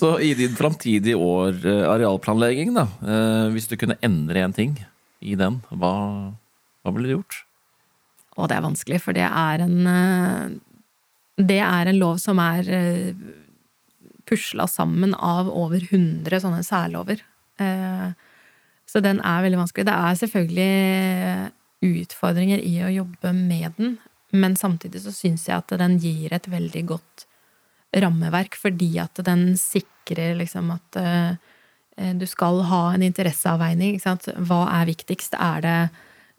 Så 0.01 0.15
i 0.19 0.33
din 0.33 0.55
framtidige 0.57 1.15
år 1.15 1.59
eh, 1.65 1.83
arealplanlegging, 1.85 2.73
da, 2.73 2.87
eh, 3.05 3.51
hvis 3.53 3.67
du 3.69 3.75
kunne 3.77 3.99
endre 4.01 4.41
en 4.41 4.55
ting 4.55 4.73
i 5.21 5.35
den, 5.37 5.59
hva, 5.69 5.91
hva 6.81 6.93
ville 6.95 7.11
du 7.11 7.13
gjort? 7.19 7.43
Og 8.41 8.49
det 8.49 8.57
er 8.57 8.65
vanskelig, 8.65 8.97
for 9.03 9.13
det 9.13 9.27
er 9.27 9.61
en 9.67 9.91
eh, 9.91 10.57
Det 11.37 11.59
er 11.61 11.91
en 11.91 11.99
lov 12.01 12.17
som 12.21 12.41
er 12.41 12.65
pusla 14.25 14.65
sammen 14.69 15.13
av 15.13 15.49
over 15.49 15.81
100 15.81 16.41
sånne 16.43 16.61
særlover. 16.63 17.23
Så 18.85 19.01
den 19.01 19.21
er 19.25 19.41
veldig 19.41 19.57
vanskelig. 19.57 19.87
Det 19.87 19.95
er 19.95 20.19
selvfølgelig 20.19 21.95
utfordringer 22.03 22.61
i 22.61 22.75
å 22.85 22.91
jobbe 22.93 23.33
med 23.33 23.73
den, 23.79 23.97
men 24.37 24.55
samtidig 24.59 25.01
så 25.01 25.15
syns 25.15 25.47
jeg 25.47 25.57
at 25.57 25.73
den 25.81 25.97
gir 26.03 26.35
et 26.35 26.47
veldig 26.51 26.85
godt 26.93 27.25
rammeverk, 27.93 28.55
fordi 28.55 28.93
at 29.03 29.19
den 29.25 29.51
sikrer 29.59 30.37
liksom 30.39 30.71
at 30.75 30.99
eh, 31.01 32.13
du 32.17 32.25
skal 32.29 32.63
ha 32.69 32.83
en 32.93 33.03
interesseavveining. 33.05 33.95
Ikke 33.95 34.07
sant? 34.07 34.29
Hva 34.47 34.63
er 34.79 34.89
viktigst? 34.89 35.35
Er 35.35 35.61
det, 35.65 35.77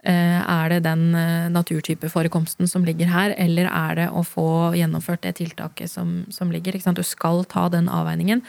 eh, 0.09 0.41
er 0.41 0.73
det 0.73 0.83
den 0.87 1.15
eh, 1.15 1.49
naturtypeforekomsten 1.53 2.69
som 2.69 2.87
ligger 2.89 3.13
her, 3.13 3.35
eller 3.37 3.69
er 3.69 3.99
det 4.01 4.09
å 4.11 4.25
få 4.27 4.73
gjennomført 4.79 5.23
det 5.27 5.37
tiltaket 5.43 5.91
som, 5.91 6.23
som 6.33 6.53
ligger? 6.53 6.75
Ikke 6.75 6.89
sant? 6.89 7.01
Du 7.01 7.07
skal 7.07 7.45
ta 7.45 7.69
den 7.73 7.91
avveiningen. 7.93 8.43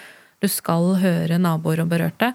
Du 0.43 0.49
skal 0.51 0.95
høre 1.03 1.39
naboer 1.39 1.83
og 1.83 1.91
berørte. 1.91 2.33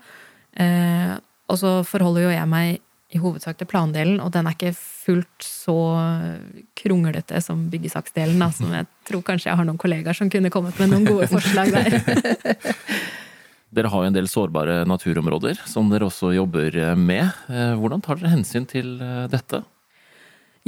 Eh, 0.56 1.16
og 1.48 1.56
så 1.60 1.78
forholder 1.86 2.28
jo 2.28 2.36
jeg 2.36 2.48
meg 2.50 2.84
i 3.08 3.20
hovedsak 3.20 3.56
til 3.56 3.68
plandelen, 3.70 4.18
og 4.20 4.32
den 4.34 4.48
er 4.48 4.56
ikke 4.56 4.74
fullt 4.76 5.44
så 5.44 5.76
kronglete 6.76 7.40
som 7.40 7.62
byggesaksdelen, 7.72 8.36
da, 8.42 8.50
som 8.52 8.74
jeg 8.74 8.84
tror 9.08 9.22
kanskje 9.24 9.48
jeg 9.48 9.60
har 9.60 9.68
noen 9.68 9.80
kollegaer 9.80 10.16
som 10.16 10.28
kunne 10.32 10.52
kommet 10.52 10.76
med 10.80 10.92
noen 10.92 11.08
gode 11.08 11.30
forslag 11.32 11.72
der. 11.72 11.96
Dere 13.78 13.90
har 13.92 14.04
jo 14.04 14.08
en 14.08 14.16
del 14.16 14.28
sårbare 14.28 14.82
naturområder 14.88 15.58
som 15.68 15.90
dere 15.92 16.06
også 16.08 16.30
jobber 16.32 16.72
eh, 16.72 16.94
med. 16.96 17.26
Eh, 17.52 17.74
Hvordan 17.76 18.00
tar 18.04 18.16
dere 18.16 18.32
hensyn 18.32 18.64
til 18.68 18.94
eh, 19.04 19.26
dette? 19.28 19.60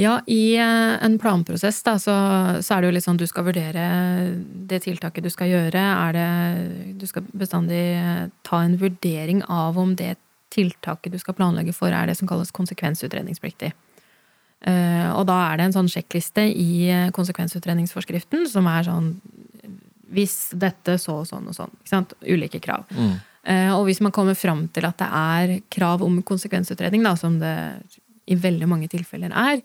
Ja, 0.00 0.18
i 0.28 0.56
eh, 0.56 0.96
en 1.04 1.16
planprosess 1.20 1.82
da, 1.84 1.96
så, 2.00 2.14
så 2.60 2.76
er 2.76 2.82
det 2.82 2.90
jo 2.90 2.96
litt 2.96 3.06
sånn 3.06 3.20
du 3.20 3.26
skal 3.28 3.46
vurdere 3.48 3.84
det 4.70 4.82
tiltaket 4.84 5.24
du 5.26 5.30
skal 5.32 5.50
gjøre. 5.50 5.80
Er 5.80 6.16
det 6.16 6.96
Du 7.00 7.06
skal 7.08 7.24
bestandig 7.32 7.82
eh, 7.96 8.26
ta 8.46 8.62
en 8.64 8.76
vurdering 8.80 9.42
av 9.48 9.80
om 9.80 9.96
det 9.96 10.14
tiltaket 10.50 11.12
du 11.12 11.18
skal 11.18 11.34
planlegge 11.38 11.72
for, 11.76 11.92
er 11.94 12.06
det 12.10 12.16
som 12.18 12.28
kalles 12.28 12.50
konsekvensutredningspliktig. 12.54 13.72
Eh, 14.60 15.10
Og 15.16 15.24
da 15.26 15.36
er 15.48 15.56
det 15.56 15.64
en 15.68 15.76
sånn 15.78 15.88
sjekkliste 15.88 16.42
i 16.52 16.90
eh, 16.90 17.10
konsekvensutredningsforskriften 17.16 18.46
som 18.50 18.66
er 18.68 18.84
sånn 18.84 19.14
Hvis 20.10 20.50
dette, 20.58 20.98
så 20.98 21.20
og 21.20 21.26
sånn 21.28 21.46
og 21.46 21.54
sånn. 21.54 21.70
Ikke 21.80 21.92
sant? 21.94 22.12
Ulike 22.26 22.58
krav. 22.60 22.82
Mm. 22.90 23.12
Eh, 23.44 23.70
Og 23.72 23.86
hvis 23.86 24.00
man 24.02 24.12
kommer 24.12 24.34
fram 24.34 24.66
til 24.68 24.84
at 24.84 24.98
det 24.98 25.06
er 25.08 25.60
krav 25.70 26.02
om 26.02 26.18
konsekvensutredning, 26.22 27.02
da, 27.06 27.14
som 27.16 27.38
det 27.38 27.54
i 28.26 28.34
veldig 28.34 28.68
mange 28.68 28.88
tilfeller 28.90 29.32
er, 29.32 29.62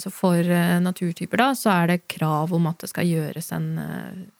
så 0.00 0.08
for 0.10 0.40
naturtyper 0.80 1.36
da, 1.36 1.50
så 1.52 1.68
er 1.70 1.86
det 1.86 2.08
krav 2.08 2.52
om 2.56 2.66
at 2.66 2.80
det 2.80 2.88
skal 2.88 3.04
gjøres 3.04 3.52
en, 3.52 3.66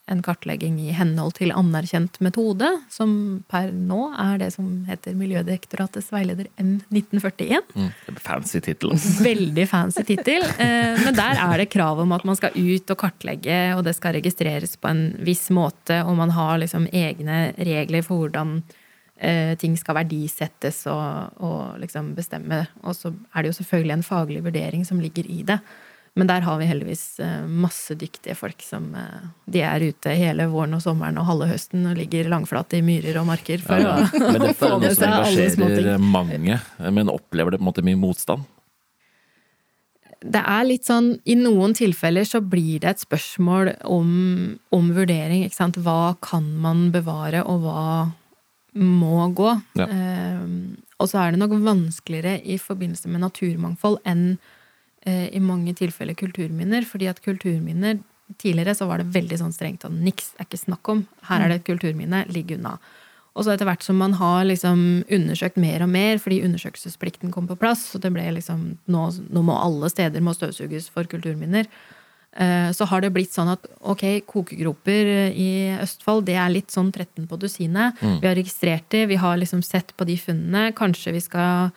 en 0.09 0.23
kartlegging 0.25 0.79
i 0.81 0.92
henhold 0.97 1.35
til 1.38 1.53
anerkjent 1.55 2.18
metode, 2.25 2.68
som 2.90 3.12
per 3.51 3.71
nå 3.75 4.01
er 4.18 4.38
det 4.42 4.51
som 4.55 4.71
heter 4.88 5.16
Miljødirektoratets 5.18 6.11
veileder 6.14 6.49
M1941. 6.59 7.61
Mm. 7.75 7.90
Fancy 8.25 8.61
tittel. 8.64 8.94
Veldig 9.31 9.68
fancy 9.71 10.05
tittel. 10.09 10.44
eh, 10.59 10.99
Men 11.05 11.14
der 11.16 11.40
er 11.44 11.62
det 11.62 11.71
krav 11.75 12.01
om 12.03 12.12
at 12.16 12.25
man 12.29 12.38
skal 12.38 12.57
ut 12.57 12.90
og 12.94 13.01
kartlegge, 13.05 13.61
og 13.77 13.85
det 13.87 13.94
skal 13.99 14.16
registreres 14.18 14.77
på 14.81 14.90
en 14.92 15.05
viss 15.27 15.49
måte, 15.55 16.03
og 16.05 16.16
man 16.18 16.33
har 16.37 16.59
liksom 16.64 16.88
egne 16.92 17.53
regler 17.59 18.05
for 18.07 18.25
hvordan 18.25 18.62
eh, 19.21 19.55
ting 19.61 19.77
skal 19.79 19.99
verdisettes 20.01 20.85
og, 20.90 21.37
og 21.42 21.79
liksom 21.83 22.14
bestemme. 22.16 22.64
Og 22.85 22.97
så 22.97 23.12
er 23.35 23.42
det 23.44 23.53
jo 23.53 23.59
selvfølgelig 23.61 23.99
en 23.99 24.09
faglig 24.09 24.42
vurdering 24.47 24.87
som 24.88 25.01
ligger 25.03 25.29
i 25.29 25.42
det. 25.49 25.59
Men 26.18 26.26
der 26.31 26.42
har 26.42 26.59
vi 26.59 26.66
heldigvis 26.66 27.04
eh, 27.22 27.46
masse 27.46 27.94
dyktige 27.98 28.35
folk 28.38 28.62
som 28.66 28.90
eh, 28.98 29.24
De 29.46 29.62
er 29.62 29.85
ute 29.87 30.14
hele 30.18 30.48
våren 30.50 30.74
og 30.76 30.83
sommeren 30.85 31.18
og 31.20 31.28
halve 31.28 31.48
høsten 31.52 31.87
og 31.87 31.98
ligger 31.98 32.28
langflate 32.33 32.81
i 32.81 32.85
myrer 32.85 33.20
og 33.20 33.28
marker 33.31 33.62
for 33.62 33.78
Ja, 33.78 33.96
ja. 34.02 34.09
å 34.11 34.33
Men 34.35 34.42
dette 34.48 34.66
er 34.68 34.76
noe 34.83 34.92
som 34.96 35.09
engasjerer 35.12 36.02
mange, 36.02 36.59
men 36.90 37.12
opplever 37.12 37.54
det 37.54 37.61
på 37.61 37.66
en 37.66 37.70
måte 37.70 37.87
mye 37.87 38.00
motstand. 38.00 38.46
det 40.18 40.42
er 40.42 40.64
litt 40.66 40.88
sånn 40.88 41.12
I 41.31 41.37
noen 41.38 41.76
tilfeller 41.78 42.26
så 42.26 42.40
blir 42.42 42.83
det 42.83 42.90
et 42.90 43.04
spørsmål 43.04 43.72
om, 43.87 44.09
om 44.74 44.88
vurdering. 44.96 45.44
Ikke 45.46 45.61
sant? 45.61 45.78
Hva 45.78 46.16
kan 46.24 46.48
man 46.59 46.88
bevare, 46.94 47.44
og 47.46 47.62
hva 47.62 47.85
må 48.78 49.28
gå? 49.38 49.52
Ja. 49.78 49.87
Eh, 49.87 50.42
og 50.98 51.07
så 51.07 51.20
er 51.22 51.33
det 51.33 51.38
nok 51.44 51.54
vanskeligere 51.62 52.40
i 52.42 52.59
forbindelse 52.59 53.07
med 53.11 53.22
naturmangfold 53.22 54.00
enn 54.09 54.33
i 55.09 55.40
mange 55.42 55.75
tilfeller 55.79 56.16
kulturminner. 56.18 56.87
Fordi 56.88 57.11
at 57.11 57.23
kulturminner 57.25 58.01
Tidligere 58.37 58.75
så 58.77 58.85
var 58.85 59.01
det 59.01 59.09
veldig 59.14 59.38
sånn 59.40 59.55
strengt 59.57 59.87
og 59.88 59.94
niks 60.05 60.35
er 60.37 60.44
ikke 60.44 60.61
snakk 60.61 60.88
om. 60.92 60.99
Her 61.31 61.47
er 61.47 61.49
det 61.49 61.62
et 61.62 61.68
kulturminne, 61.71 62.27
ligg 62.29 62.51
unna. 62.59 62.75
Og 63.38 63.47
så 63.47 63.55
etter 63.55 63.68
hvert 63.68 63.85
som 63.87 63.97
man 63.97 64.16
har 64.18 64.42
liksom 64.44 64.81
undersøkt 65.14 65.57
mer 65.62 65.85
og 65.85 65.92
mer, 65.92 66.18
fordi 66.21 66.42
undersøkelsesplikten 66.44 67.33
kom 67.33 67.47
på 67.49 67.57
plass, 67.57 67.87
så 67.92 68.01
det 68.03 68.11
ble 68.12 68.27
liksom 68.37 68.64
nå, 68.90 69.05
nå 69.31 69.44
må 69.47 69.57
alle 69.57 69.88
steder 69.92 70.25
må 70.25 70.35
støvsuges 70.37 70.90
for 70.92 71.09
kulturminner, 71.09 71.68
eh, 72.35 72.68
så 72.75 72.88
har 72.90 73.05
det 73.05 73.12
blitt 73.14 73.33
sånn 73.33 73.53
at 73.55 73.64
ok, 73.79 74.05
kokegroper 74.29 75.12
i 75.31 75.51
Østfold, 75.79 76.27
det 76.29 76.37
er 76.37 76.53
litt 76.53 76.75
sånn 76.75 76.90
13 76.90 77.29
på 77.31 77.38
dusinet. 77.40 78.03
Vi 78.18 78.27
har 78.27 78.37
registrert 78.37 78.90
de, 78.92 79.07
vi 79.09 79.23
har 79.23 79.38
liksom 79.38 79.62
sett 79.64 79.94
på 79.97 80.09
de 80.09 80.18
funnene. 80.21 80.75
Kanskje 80.77 81.14
vi 81.16 81.23
skal 81.23 81.71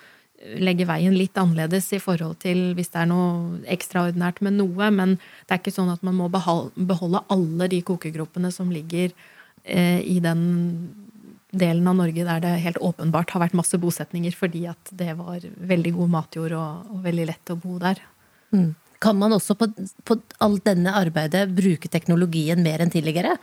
legge 0.62 0.88
veien 0.89 1.13
litt 1.15 1.38
annerledes 1.38 1.91
i 1.95 1.99
forhold 2.01 2.39
til 2.41 2.71
hvis 2.77 2.91
det 2.93 3.04
er 3.04 3.10
noe 3.12 3.62
ekstraordinært 3.71 4.41
med 4.45 4.58
noe, 4.58 4.89
men 4.93 5.17
det 5.19 5.56
er 5.56 5.62
ikke 5.62 5.75
sånn 5.75 5.91
at 5.93 6.04
man 6.06 6.17
må 6.17 6.30
beholde 6.32 7.23
alle 7.34 7.69
de 7.71 7.82
kokegropene 7.86 8.51
som 8.54 8.71
ligger 8.73 9.13
eh, 9.63 10.01
i 10.01 10.19
den 10.23 10.43
delen 11.51 11.88
av 11.91 11.97
Norge 11.99 12.25
der 12.25 12.43
det 12.43 12.54
helt 12.63 12.80
åpenbart 12.80 13.34
har 13.34 13.43
vært 13.43 13.58
masse 13.60 13.77
bosetninger 13.80 14.36
fordi 14.38 14.65
at 14.71 14.93
det 14.95 15.13
var 15.19 15.43
veldig 15.43 15.95
god 15.97 16.13
matjord 16.13 16.56
og, 16.56 16.93
og 16.95 17.04
veldig 17.06 17.27
lett 17.27 17.51
å 17.51 17.60
bo 17.60 17.77
der. 17.82 17.99
Mm. 18.56 18.71
Kan 19.01 19.17
man 19.17 19.34
også 19.36 19.58
på, 19.58 19.67
på 20.06 20.17
alt 20.45 20.63
denne 20.67 20.93
arbeidet 20.95 21.49
bruke 21.58 21.89
teknologien 21.91 22.62
mer 22.63 22.84
enn 22.84 22.93
tidligere? 22.93 23.36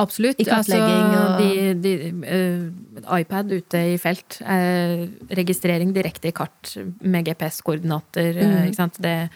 Absolutt. 0.00 0.38
I 0.40 0.44
kartlegging 0.48 1.12
altså, 1.12 1.32
og- 1.34 1.40
de, 1.42 1.74
de, 1.84 2.12
uh, 2.24 3.18
iPad 3.20 3.52
ute 3.52 3.80
i 3.92 3.98
felt. 4.00 4.38
Uh, 4.40 5.06
registrering 5.36 5.92
direkte 5.92 6.28
i 6.30 6.32
kart 6.32 6.76
med 7.02 7.26
GPS-koordinater. 7.26 8.36
eh, 8.36 8.70
Mm. 8.72 8.90
Det 9.02 9.30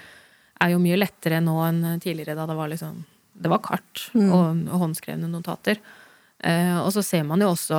er 0.60 0.70
jo 0.70 0.78
mye 0.78 0.96
lettere 0.96 1.42
nå 1.44 1.56
enn 1.68 2.00
tidligere, 2.00 2.34
da 2.34 2.46
det 2.46 2.56
var 2.56 2.68
liksom 2.68 3.04
Det 3.38 3.50
var 3.50 3.58
kart 3.58 4.08
Mm. 4.14 4.32
og, 4.32 4.72
og 4.72 4.80
håndskrevne 4.80 5.28
notater. 5.28 5.76
Uh, 6.42 6.80
og 6.86 6.90
så 6.92 7.04
ser 7.04 7.22
man 7.24 7.40
jo 7.40 7.48
også 7.52 7.76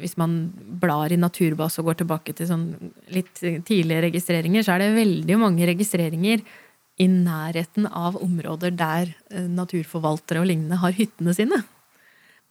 hvis 0.00 0.16
man 0.16 0.50
blar 0.80 1.12
i 1.12 1.16
Naturbas 1.16 1.78
og 1.78 1.84
går 1.84 1.94
tilbake 2.00 2.34
til 2.34 2.46
sånn 2.48 2.90
litt 3.12 3.34
tidlige 3.66 4.00
registreringer, 4.10 4.62
så 4.64 4.72
er 4.74 4.78
det 4.78 4.96
veldig 4.96 5.38
mange 5.38 5.66
registreringer 5.68 6.40
i 7.00 7.06
nærheten 7.08 7.86
av 7.86 8.18
områder 8.20 8.74
der 8.76 9.14
eh, 9.30 9.46
naturforvaltere 9.48 10.42
og 10.42 10.50
lignende 10.50 10.80
har 10.82 10.92
hyttene 10.96 11.32
sine. 11.36 11.62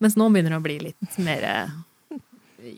Mens 0.02 0.16
nå 0.18 0.30
begynner 0.32 0.56
det 0.56 0.60
å 0.62 0.66
bli 0.66 0.78
litt 0.88 1.20
mer 1.22 1.46
eh, 1.46 1.78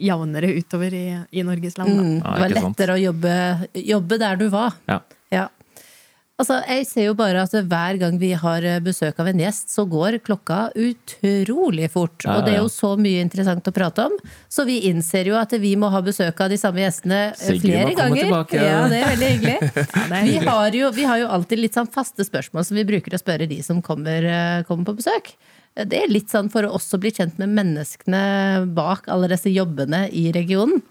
jevnere 0.10 0.52
utover 0.58 0.94
i, 0.98 1.06
i 1.32 1.46
Norges 1.48 1.78
land. 1.80 1.96
Da. 1.96 2.04
Mm. 2.04 2.20
Det 2.20 2.44
var 2.44 2.56
lettere 2.58 2.98
å 2.98 3.02
jobbe, 3.02 3.36
jobbe 3.94 4.20
der 4.22 4.42
du 4.42 4.48
var. 4.54 4.76
Ja. 4.90 5.00
Ja. 6.42 6.58
Altså, 6.58 6.58
jeg 6.66 6.86
ser 6.90 7.06
jo 7.06 7.14
bare 7.18 7.44
at 7.46 7.54
hver 7.54 8.00
gang 8.02 8.16
vi 8.18 8.32
har 8.38 8.66
besøk 8.82 9.20
av 9.22 9.30
en 9.30 9.42
gjest, 9.44 9.70
så 9.70 9.86
går 9.90 10.18
klokka 10.26 10.72
utrolig 10.74 11.90
fort. 11.94 12.26
Ja, 12.26 12.32
ja, 12.32 12.38
Og 12.38 12.48
det 12.48 12.56
er 12.56 12.60
jo 12.64 12.72
så 12.74 12.96
mye 12.98 13.22
interessant 13.22 13.68
å 13.70 13.74
prate 13.76 14.08
om. 14.10 14.16
Så 14.50 14.66
vi 14.66 14.80
innser 14.90 15.30
jo 15.30 15.38
at 15.38 15.54
vi 15.62 15.76
må 15.78 15.92
ha 15.94 16.02
besøk 16.02 16.42
av 16.42 16.50
de 16.50 16.58
samme 16.58 16.82
gjestene 16.82 17.20
eh, 17.30 17.38
Sigrid 17.38 17.68
flere 17.68 17.96
ganger. 18.00 18.24
tilbake. 18.26 18.58
Ja, 18.58 18.84
det 18.90 19.02
er 19.02 19.12
veldig 19.14 19.32
hyggelig. 19.36 19.58
Ja, 20.02 20.06
er 20.18 20.26
Vi 20.26 20.38
har, 20.48 20.76
jo, 20.76 20.92
vi 20.96 21.06
har 21.08 21.20
jo 21.22 21.28
alltid 21.36 21.62
litt 21.62 21.78
sånn 21.78 21.90
faste 21.92 22.26
spørsmål 22.26 22.66
som 22.68 22.78
vi 22.80 22.86
bruker 22.88 23.14
å 23.16 23.20
spørre 23.22 23.48
de 23.50 23.60
som 23.66 23.82
kommer, 23.86 24.26
eh, 24.26 24.64
kommer 24.68 24.88
på 24.90 24.98
besøk. 24.98 25.36
Det 25.78 26.02
er 26.02 26.12
litt 26.12 26.32
sånn 26.32 26.50
for 26.52 26.68
å 26.68 26.74
også 26.76 27.00
bli 27.00 27.14
kjent 27.16 27.38
med 27.40 27.54
menneskene 27.56 28.24
bak 28.76 29.08
alle 29.12 29.30
disse 29.32 29.52
jobbene 29.54 30.08
i 30.10 30.32
regionen. 30.36 30.82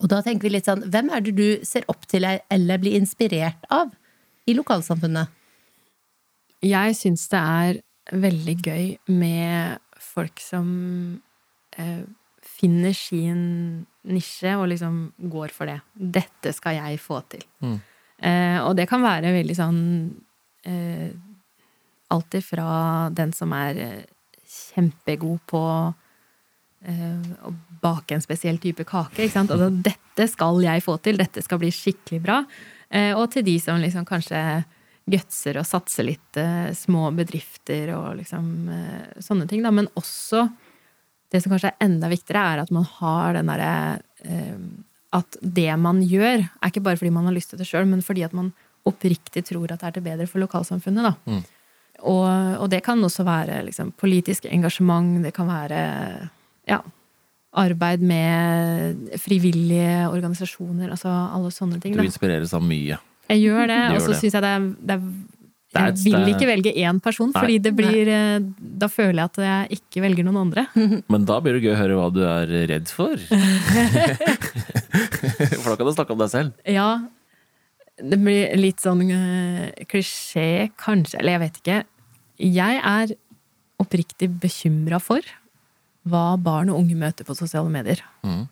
Og 0.00 0.08
da 0.10 0.18
tenker 0.24 0.48
vi 0.48 0.56
litt 0.56 0.66
sånn, 0.66 0.82
hvem 0.90 1.12
er 1.14 1.22
det 1.22 1.34
du 1.36 1.46
ser 1.66 1.86
opp 1.92 2.08
til 2.10 2.26
eller 2.26 2.82
blir 2.82 2.98
inspirert 2.98 3.68
av 3.72 3.92
i 4.48 4.54
lokalsamfunnet? 4.56 5.40
Jeg 6.64 6.96
syns 6.96 7.26
det 7.32 7.40
er 7.40 7.80
veldig 8.24 8.54
gøy 8.64 8.86
med 9.12 9.80
folk 10.02 10.40
som 10.42 10.68
eh, 11.76 12.04
finner 12.44 12.94
sin 12.96 13.42
nisje 14.04 14.54
og 14.58 14.68
liksom 14.72 14.98
går 15.32 15.52
for 15.54 15.70
det. 15.70 15.78
Dette 15.94 16.52
skal 16.56 16.78
jeg 16.78 17.00
få 17.02 17.20
til. 17.32 17.44
Mm. 17.64 17.76
Eh, 18.24 18.58
og 18.62 18.74
det 18.78 18.88
kan 18.90 19.04
være 19.04 19.34
veldig 19.34 19.56
sånn 19.58 19.80
eh, 20.68 21.12
Alt 22.14 22.36
ifra 22.36 23.08
den 23.16 23.32
som 23.34 23.50
er 23.56 23.78
eh, 23.80 24.02
kjempegod 24.46 25.40
på 25.50 25.62
eh, 26.84 27.30
å 27.48 27.50
bake 27.82 28.14
en 28.14 28.22
spesiell 28.22 28.60
type 28.62 28.84
kake. 28.86 29.24
ikke 29.24 29.34
sant? 29.34 29.50
Altså, 29.50 29.70
dette 29.72 30.28
skal 30.30 30.60
jeg 30.62 30.84
få 30.84 30.98
til, 31.02 31.18
dette 31.18 31.42
skal 31.42 31.58
bli 31.62 31.72
skikkelig 31.74 32.20
bra. 32.22 32.38
Eh, 32.90 33.12
og 33.16 33.30
til 33.32 33.44
de 33.46 33.58
som 33.62 33.80
liksom 33.80 34.06
kanskje 34.08 34.40
gutser 35.10 35.58
og 35.60 35.66
satser 35.68 36.06
litt 36.08 36.38
eh, 36.40 36.72
små 36.76 37.10
bedrifter 37.16 37.92
og 37.96 38.20
liksom 38.20 38.50
eh, 38.72 39.20
sånne 39.22 39.48
ting. 39.50 39.64
Da. 39.64 39.72
Men 39.74 39.90
også 39.98 40.46
det 41.32 41.42
som 41.42 41.52
kanskje 41.52 41.72
er 41.72 41.86
enda 41.86 42.08
viktigere, 42.12 42.44
er 42.54 42.64
at 42.64 42.72
man 42.74 42.86
har 42.98 43.36
den 43.36 43.50
derre 43.52 43.72
eh, 44.24 44.58
At 45.14 45.36
det 45.40 45.70
man 45.78 46.00
gjør, 46.02 46.40
er 46.42 46.70
ikke 46.70 46.82
bare 46.82 46.98
fordi 46.98 47.12
man 47.14 47.28
har 47.28 47.36
lyst 47.36 47.52
til 47.52 47.60
det 47.60 47.68
sjøl, 47.68 47.86
men 47.86 48.02
fordi 48.02 48.24
at 48.26 48.32
man 48.34 48.52
oppriktig 48.84 49.44
tror 49.46 49.70
at 49.72 49.80
det 49.80 49.86
er 49.88 49.94
til 49.96 50.04
bedre 50.04 50.26
for 50.26 50.42
lokalsamfunnet. 50.42 51.06
Da. 51.06 51.36
Og, 52.02 52.26
og 52.58 52.66
det 52.72 52.82
kan 52.84 52.98
også 52.98 53.24
være 53.24 53.62
liksom, 53.68 53.92
politisk 53.96 54.48
engasjement, 54.50 55.22
det 55.22 55.30
kan 55.36 55.46
være 55.48 55.78
ja, 56.68 56.80
arbeid 57.54 58.02
med 58.02 59.12
frivillige 59.22 60.08
organisasjoner, 60.10 60.90
altså 60.94 61.08
alle 61.08 61.52
sånne 61.54 61.80
ting. 61.82 61.94
Du 61.94 62.00
Da. 62.02 62.08
inspireres 62.08 62.52
av 62.56 62.62
mye. 62.66 62.98
Jeg 63.30 63.40
gjør 63.46 63.66
det, 63.70 63.78
og 63.94 64.00
så 64.02 64.10
det. 64.12 64.18
syns 64.20 64.34
jeg 64.36 64.42
det 64.44 64.50
er, 64.50 64.66
det 64.84 64.96
er 64.98 65.00
Jeg 65.74 65.94
vil 66.04 66.34
ikke 66.34 66.46
velge 66.46 66.72
én 66.76 67.00
person, 67.02 67.30
Nei. 67.34 67.40
fordi 67.40 67.56
det 67.64 67.72
blir 67.74 68.06
eh, 68.08 68.38
Da 68.58 68.86
føler 68.86 69.18
jeg 69.22 69.24
at 69.24 69.38
jeg 69.42 69.78
ikke 69.80 70.02
velger 70.04 70.24
noen 70.28 70.36
andre. 70.44 70.66
Men 71.10 71.24
da 71.24 71.40
blir 71.40 71.56
det 71.56 71.64
gøy 71.64 71.72
å 71.74 71.80
høre 71.80 71.96
hva 71.98 72.10
du 72.14 72.20
er 72.26 72.52
redd 72.68 72.88
for. 72.92 73.16
For 75.62 75.72
da 75.72 75.76
kan 75.78 75.86
du 75.88 75.92
snakke 75.96 76.14
om 76.14 76.20
deg 76.22 76.30
selv. 76.32 76.52
Ja, 76.68 76.88
det 77.98 78.18
blir 78.22 78.54
litt 78.58 78.82
sånn 78.82 79.02
eh, 79.10 79.70
klisjé, 79.90 80.70
kanskje, 80.80 81.18
eller 81.20 81.36
jeg 81.36 81.42
vet 81.46 81.60
ikke. 81.62 81.78
Jeg 82.44 82.80
er 82.82 83.14
oppriktig 83.82 84.28
bekymra 84.42 85.00
for 85.02 85.22
hva 86.08 86.34
barn 86.40 86.68
og 86.72 86.82
unge 86.82 86.96
møter 87.00 87.24
på 87.24 87.36
sosiale 87.38 87.70
medier. 87.72 88.02
Mm. 88.24 88.42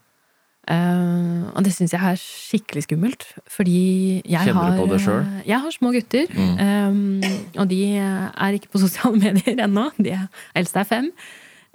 Uh, 0.63 1.51
og 1.59 1.65
det 1.67 1.73
syns 1.75 1.91
jeg 1.91 1.99
er 2.07 2.19
skikkelig 2.23 2.85
skummelt, 2.87 3.25
fordi 3.51 4.23
jeg 4.23 4.47
Kjenner 4.47 4.61
har 4.61 4.77
du 4.77 4.79
på 4.85 4.87
det 4.93 5.01
selv? 5.03 5.25
eh, 5.27 5.49
Jeg 5.49 5.59
har 5.65 5.71
små 5.75 5.91
gutter, 5.93 6.27
Mm. 6.31 6.55
Um, 6.63 7.23
og 7.59 7.69
de 7.69 7.81
er 7.99 8.53
ikke 8.55 8.71
på 8.71 8.79
sosiale 8.79 9.19
medier 9.25 9.59
ennå. 9.67 9.89
De 9.99 10.11
er, 10.15 10.29
eldste 10.55 10.79
er 10.85 10.85
fem. 10.85 11.11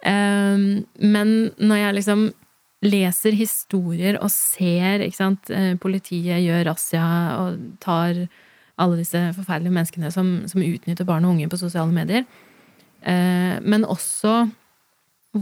Um, 0.06 0.86
men 1.04 1.52
når 1.60 1.76
jeg 1.82 1.94
liksom 2.00 2.34
leser 2.86 3.34
historier 3.34 4.20
og 4.22 4.30
ser 4.32 5.04
sant, 5.12 5.50
politiet 5.82 6.44
gjør 6.46 6.68
razzia 6.70 7.06
og 7.42 7.58
tar 7.82 8.28
alle 8.78 8.98
disse 9.00 9.18
forferdelige 9.34 9.74
menneskene 9.74 10.12
som, 10.14 10.44
som 10.48 10.62
utnytter 10.62 11.04
barn 11.06 11.26
og 11.26 11.32
unge 11.36 11.50
på 11.50 11.58
sosiale 11.60 11.92
medier, 11.92 12.24
Uh, 13.08 13.62
men 13.62 13.84
også 13.86 14.50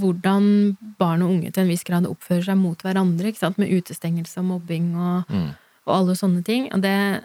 hvordan 0.02 0.76
barn 1.00 1.22
og 1.26 1.30
unge 1.36 1.52
til 1.52 1.64
en 1.64 1.70
viss 1.72 1.84
grad 1.88 2.08
oppfører 2.10 2.44
seg 2.50 2.58
mot 2.58 2.82
hverandre, 2.82 3.34
med 3.58 3.72
utestengelse 3.72 4.40
og 4.40 4.46
mobbing 4.46 4.96
og, 4.96 5.30
Mm. 5.30 5.50
og 5.88 5.96
alle 5.96 6.16
sånne 6.16 6.44
ting. 6.44 6.70
Og 6.74 6.82
det, 6.82 7.24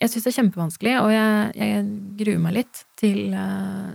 jeg 0.00 0.10
syns 0.10 0.24
det 0.24 0.32
er 0.32 0.42
kjempevanskelig, 0.42 0.94
og 1.02 1.10
jeg, 1.10 1.52
jeg 1.56 1.84
gruer 2.18 2.38
meg 2.38 2.54
litt 2.54 2.84
til, 2.96 3.34
eh, 3.34 3.92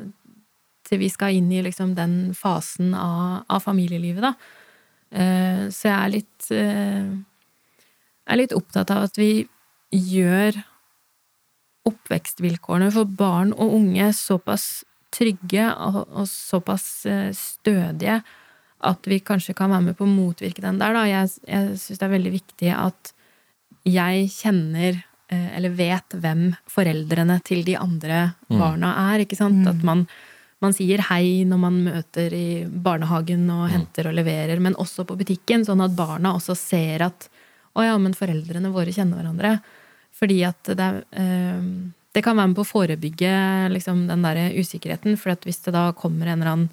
til 0.83 0.99
vi 0.99 1.09
skal 1.09 1.33
inn 1.33 1.51
i 1.51 1.61
liksom 1.63 1.95
den 1.95 2.33
fasen 2.33 2.93
av, 2.93 3.45
av 3.49 3.61
familielivet, 3.63 4.21
da. 4.21 4.33
Eh, 5.11 5.69
Så 5.69 5.87
jeg 5.89 5.97
er 5.99 6.09
litt 6.09 6.51
eh, 6.51 7.05
Jeg 8.25 8.33
er 8.33 8.37
litt 8.37 8.53
opptatt 8.53 8.89
av 8.89 9.03
at 9.03 9.17
vi 9.17 9.47
gjør 9.91 10.63
oppvekstvilkårene 11.85 12.91
for 12.95 13.05
barn 13.05 13.51
og 13.53 13.73
unge 13.75 14.07
såpass 14.15 14.83
trygge 15.13 15.67
og, 15.71 16.01
og 16.09 16.27
såpass 16.29 16.87
eh, 17.09 17.29
stødige 17.37 18.21
at 18.83 19.07
vi 19.07 19.21
kanskje 19.23 19.55
kan 19.55 19.71
være 19.71 19.87
med 19.89 19.97
på 19.97 20.05
å 20.05 20.11
motvirke 20.11 20.63
den 20.63 20.79
der, 20.81 20.95
da. 20.95 21.05
Jeg, 21.07 21.31
jeg 21.47 21.79
syns 21.79 22.01
det 22.01 22.07
er 22.07 22.15
veldig 22.17 22.33
viktig 22.33 22.71
at 22.75 23.13
jeg 23.87 24.27
kjenner 24.33 24.97
eh, 25.31 25.49
eller 25.57 25.75
vet 25.77 26.17
hvem 26.19 26.49
foreldrene 26.71 27.39
til 27.47 27.63
de 27.67 27.77
andre 27.79 28.25
barna 28.51 28.93
er, 29.13 29.23
ikke 29.23 29.39
sant? 29.39 29.63
At 29.69 29.83
man, 29.87 30.05
man 30.63 30.75
sier 30.75 31.03
hei 31.09 31.43
når 31.47 31.61
man 31.63 31.79
møter 31.87 32.35
i 32.35 32.47
barnehagen 32.67 33.47
og 33.53 33.69
henter 33.71 34.11
og 34.11 34.17
leverer, 34.19 34.59
men 34.63 34.77
også 34.79 35.07
på 35.07 35.17
butikken, 35.19 35.65
sånn 35.67 35.83
at 35.83 35.95
barna 35.95 36.35
også 36.37 36.57
ser 36.59 37.07
at 37.07 37.29
å 37.73 37.85
ja, 37.85 37.95
men 37.97 38.13
foreldrene 38.13 38.71
våre 38.73 38.93
kjenner 38.93 39.21
hverandre. 39.21 39.57
Fordi 40.13 40.43
at 40.45 40.69
det 40.77 40.85
er 40.85 40.99
eh, 41.17 41.69
Det 42.13 42.21
kan 42.23 42.37
være 42.37 42.47
med 42.51 42.55
på 42.59 42.61
å 42.65 42.69
forebygge 42.69 43.33
liksom, 43.73 44.07
den 44.07 44.21
der 44.21 44.51
usikkerheten, 44.53 45.17
for 45.17 45.31
at 45.33 45.41
hvis 45.47 45.63
det 45.65 45.73
da 45.73 45.87
kommer 45.97 46.27
en 46.29 46.41
eller 46.41 46.51
annen 46.51 46.69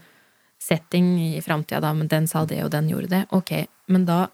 setting 0.60 1.14
i 1.36 1.40
framtida, 1.40 1.80
da, 1.80 1.94
men 1.96 2.08
den 2.12 2.26
sa 2.28 2.44
det, 2.44 2.58
og 2.66 2.70
den 2.74 2.90
gjorde 2.92 3.08
det, 3.08 3.22
ok, 3.32 3.54
men 3.88 4.04
da 4.04 4.26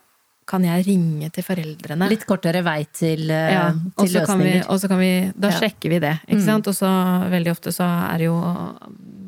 kan 0.47 0.63
jeg 0.63 0.85
ringe 0.87 1.29
til 1.35 1.43
foreldrene. 1.43 2.07
Litt 2.11 2.23
kortere 2.27 2.61
vei 2.63 2.85
til, 2.95 3.25
eh, 3.31 3.51
Ja, 3.53 3.65
og 3.73 4.05
til 4.07 4.13
så 4.15 4.27
kan 4.27 4.39
vi, 4.39 4.45
løsninger. 4.45 4.69
og 4.71 4.79
så 4.83 4.89
kan 4.89 4.99
vi 4.99 5.33
Da 5.37 5.49
Ja. 5.49 5.55
Mm. 5.55 5.61
sjekker 5.61 5.91
vi 5.91 5.99
det, 5.99 6.21
ikke 6.29 6.45
sant? 6.45 6.67
Og 6.69 6.75
så 6.75 6.87
veldig 7.31 7.51
ofte 7.51 7.73
så 7.75 7.83
er 8.15 8.19
det 8.19 8.27
jo 8.27 8.37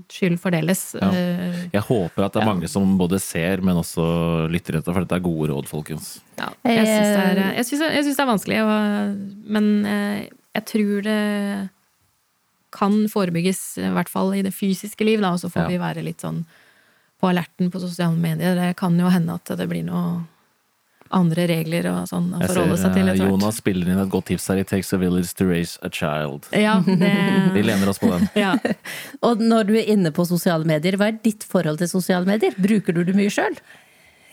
skyld 0.08 0.38
fordeles. 0.40 0.94
Ja. 0.94 1.10
Eh, 1.10 1.68
Jeg 1.72 1.82
håper 1.82 2.24
at 2.24 2.32
det 2.32 2.42
er 2.42 2.46
Ja. 2.46 2.52
mange 2.54 2.68
som 2.68 2.96
både 2.98 3.20
ser, 3.20 3.60
men 3.60 3.76
også 3.76 4.48
lytter 4.50 4.78
etter, 4.78 4.92
for 4.94 5.00
dette 5.04 5.16
er 5.16 5.20
gode 5.20 5.50
råd, 5.50 5.66
folkens. 5.66 6.20
Ja, 6.38 6.50
jeg 6.64 6.86
syns 6.86 7.80
det, 7.80 7.80
er- 7.82 8.02
syns 8.02 8.16
det 8.16 8.20
er 8.20 8.32
vanskelig, 8.32 8.58
og, 8.62 9.50
men 9.50 9.86
eh, 9.86 10.28
jeg 10.58 10.64
tror 10.74 11.02
det 11.06 11.68
kan 12.74 12.96
forebygges, 13.08 13.60
i 13.80 13.92
hvert 13.94 14.10
fall 14.12 14.34
i 14.36 14.42
det 14.44 14.52
fysiske 14.52 15.06
liv, 15.06 15.22
da, 15.24 15.30
og 15.32 15.40
så 15.40 15.48
får 15.50 15.62
Ja. 15.64 15.68
vi 15.72 15.78
være 15.80 16.02
litt 16.04 16.20
sånn 16.20 16.42
på 17.20 17.30
alerten 17.30 17.70
på 17.72 17.80
sosiale 17.80 18.16
medier. 18.16 18.54
Det 18.54 18.76
kan 18.76 18.98
jo 19.00 19.08
hende 19.10 19.34
at 19.34 19.56
det 19.56 19.66
blir 19.68 19.82
noe 19.86 20.26
andre 21.10 21.46
regler 21.48 21.86
og 21.88 22.04
sånn 22.10 22.26
å 22.36 22.42
forholde 22.44 22.76
seg 22.76 22.92
til 22.92 23.06
Jeg 23.08 23.16
ser. 23.16 23.30
Jonas 23.30 23.56
spiller 23.56 23.88
inn 23.88 23.98
et 23.98 24.10
godt 24.12 24.26
tips 24.28 24.46
her. 24.52 24.58
It 24.60 24.68
takes 24.68 24.92
a 24.92 24.98
village 25.00 25.32
to 25.40 25.46
raise 25.48 25.78
a 25.82 25.88
child. 25.88 26.46
Ja, 26.52 26.76
Vi 27.56 27.62
lener 27.64 27.88
oss 27.88 27.98
på 27.98 28.10
den. 28.12 28.28
ja. 28.36 28.52
Og 29.24 29.40
når 29.40 29.64
du 29.66 29.74
er 29.80 29.88
inne 29.88 30.12
på 30.12 30.26
sosiale 30.28 30.68
medier, 30.68 30.98
hva 31.00 31.08
er 31.08 31.18
ditt 31.24 31.42
forhold 31.48 31.78
til 31.80 31.88
sosiale 31.88 32.28
medier? 32.28 32.52
Bruker 32.60 32.92
du 32.92 33.02
det 33.08 33.16
mye 33.16 33.32
sjøl? 33.32 33.56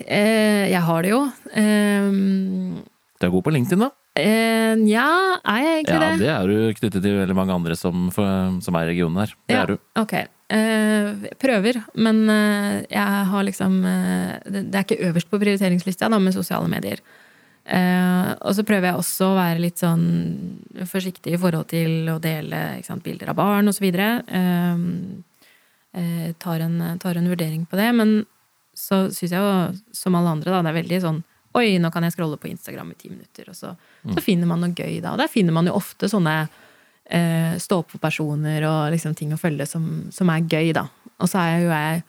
Eh, 0.06 0.68
jeg 0.76 0.82
har 0.84 1.02
det 1.08 1.12
jo. 1.16 1.22
Eh, 1.56 2.12
Du 2.12 3.26
er 3.26 3.32
god 3.32 3.44
på 3.48 3.54
LinkedIn, 3.56 3.80
da. 3.80 3.90
Eh, 4.16 4.76
ja, 4.90 5.08
er 5.44 5.60
jeg 5.64 5.74
egentlig 5.84 5.96
Ja, 5.96 6.00
det? 6.12 6.20
det 6.22 6.30
er 6.36 6.48
du 6.48 6.74
knyttet 6.80 7.02
til 7.04 7.18
veldig 7.20 7.36
mange 7.38 7.54
andre 7.56 7.76
som, 7.80 8.08
som 8.12 8.76
er 8.80 8.86
i 8.88 8.94
regionen 8.94 9.18
her. 9.24 9.36
Det 9.48 9.56
Ja, 9.58 9.64
er 9.64 9.68
du. 9.74 9.78
Ok. 10.02 10.16
Jeg 10.48 11.36
prøver, 11.42 11.80
men 11.98 12.20
eh, 12.30 12.86
jeg 12.92 13.26
har 13.32 13.44
liksom 13.48 13.80
eh, 13.90 14.34
det, 14.46 14.66
det 14.72 14.76
er 14.78 14.84
ikke 14.86 15.08
øverst 15.10 15.30
på 15.32 15.40
prioriteringslista 15.42 16.10
da, 16.14 16.20
med 16.22 16.36
sosiale 16.36 16.70
medier. 16.70 17.02
Eh, 17.66 18.28
og 18.46 18.54
så 18.54 18.62
prøver 18.64 18.92
jeg 18.92 19.00
også 19.02 19.32
å 19.32 19.38
være 19.40 19.64
litt 19.64 19.82
sånn 19.82 20.04
forsiktig 20.86 21.34
i 21.34 21.40
forhold 21.42 21.66
til 21.72 22.12
å 22.14 22.20
dele 22.22 22.60
sant, 22.86 23.02
bilder 23.04 23.32
av 23.34 23.40
barn 23.40 23.72
osv. 23.74 23.88
Eh, 23.90 24.78
eh, 25.98 26.32
tar, 26.38 26.60
en- 26.62 27.00
tar 27.02 27.18
en 27.18 27.30
vurdering 27.32 27.66
på 27.66 27.76
det. 27.82 27.90
Men 27.98 28.26
så 28.76 29.08
syns 29.10 29.32
jeg 29.32 29.40
jo, 29.42 29.80
som 29.96 30.16
alle 30.20 30.30
andre, 30.38 30.52
da, 30.54 30.62
det 30.62 30.74
er 30.76 30.82
veldig 30.84 31.02
sånn 31.02 31.24
Oi, 31.56 31.78
nå 31.80 31.92
kan 31.94 32.04
jeg 32.04 32.16
scrolle 32.16 32.40
på 32.42 32.50
Instagram 32.52 32.92
i 32.92 33.00
ti 33.00 33.10
minutter. 33.12 33.50
Og 33.52 33.58
så, 33.58 33.72
så 34.12 34.24
finner 34.24 34.50
man 34.50 34.64
noe 34.64 34.76
gøy 34.76 35.00
da. 35.04 35.14
Og 35.16 35.22
der 35.22 35.32
finner 35.32 35.56
man 35.56 35.70
jo 35.70 35.78
ofte 35.78 36.10
sånne 36.12 36.36
eh, 36.44 37.56
stå-på-personer 37.62 38.66
og 38.68 38.94
liksom 38.96 39.16
ting 39.18 39.34
å 39.34 39.40
følge 39.40 39.68
som, 39.70 39.88
som 40.14 40.32
er 40.34 40.48
gøy, 40.52 40.74
da. 40.76 40.88
Og 41.22 41.32
så 41.32 41.40
er 41.46 41.64
jo 41.64 41.72
jeg 41.72 42.02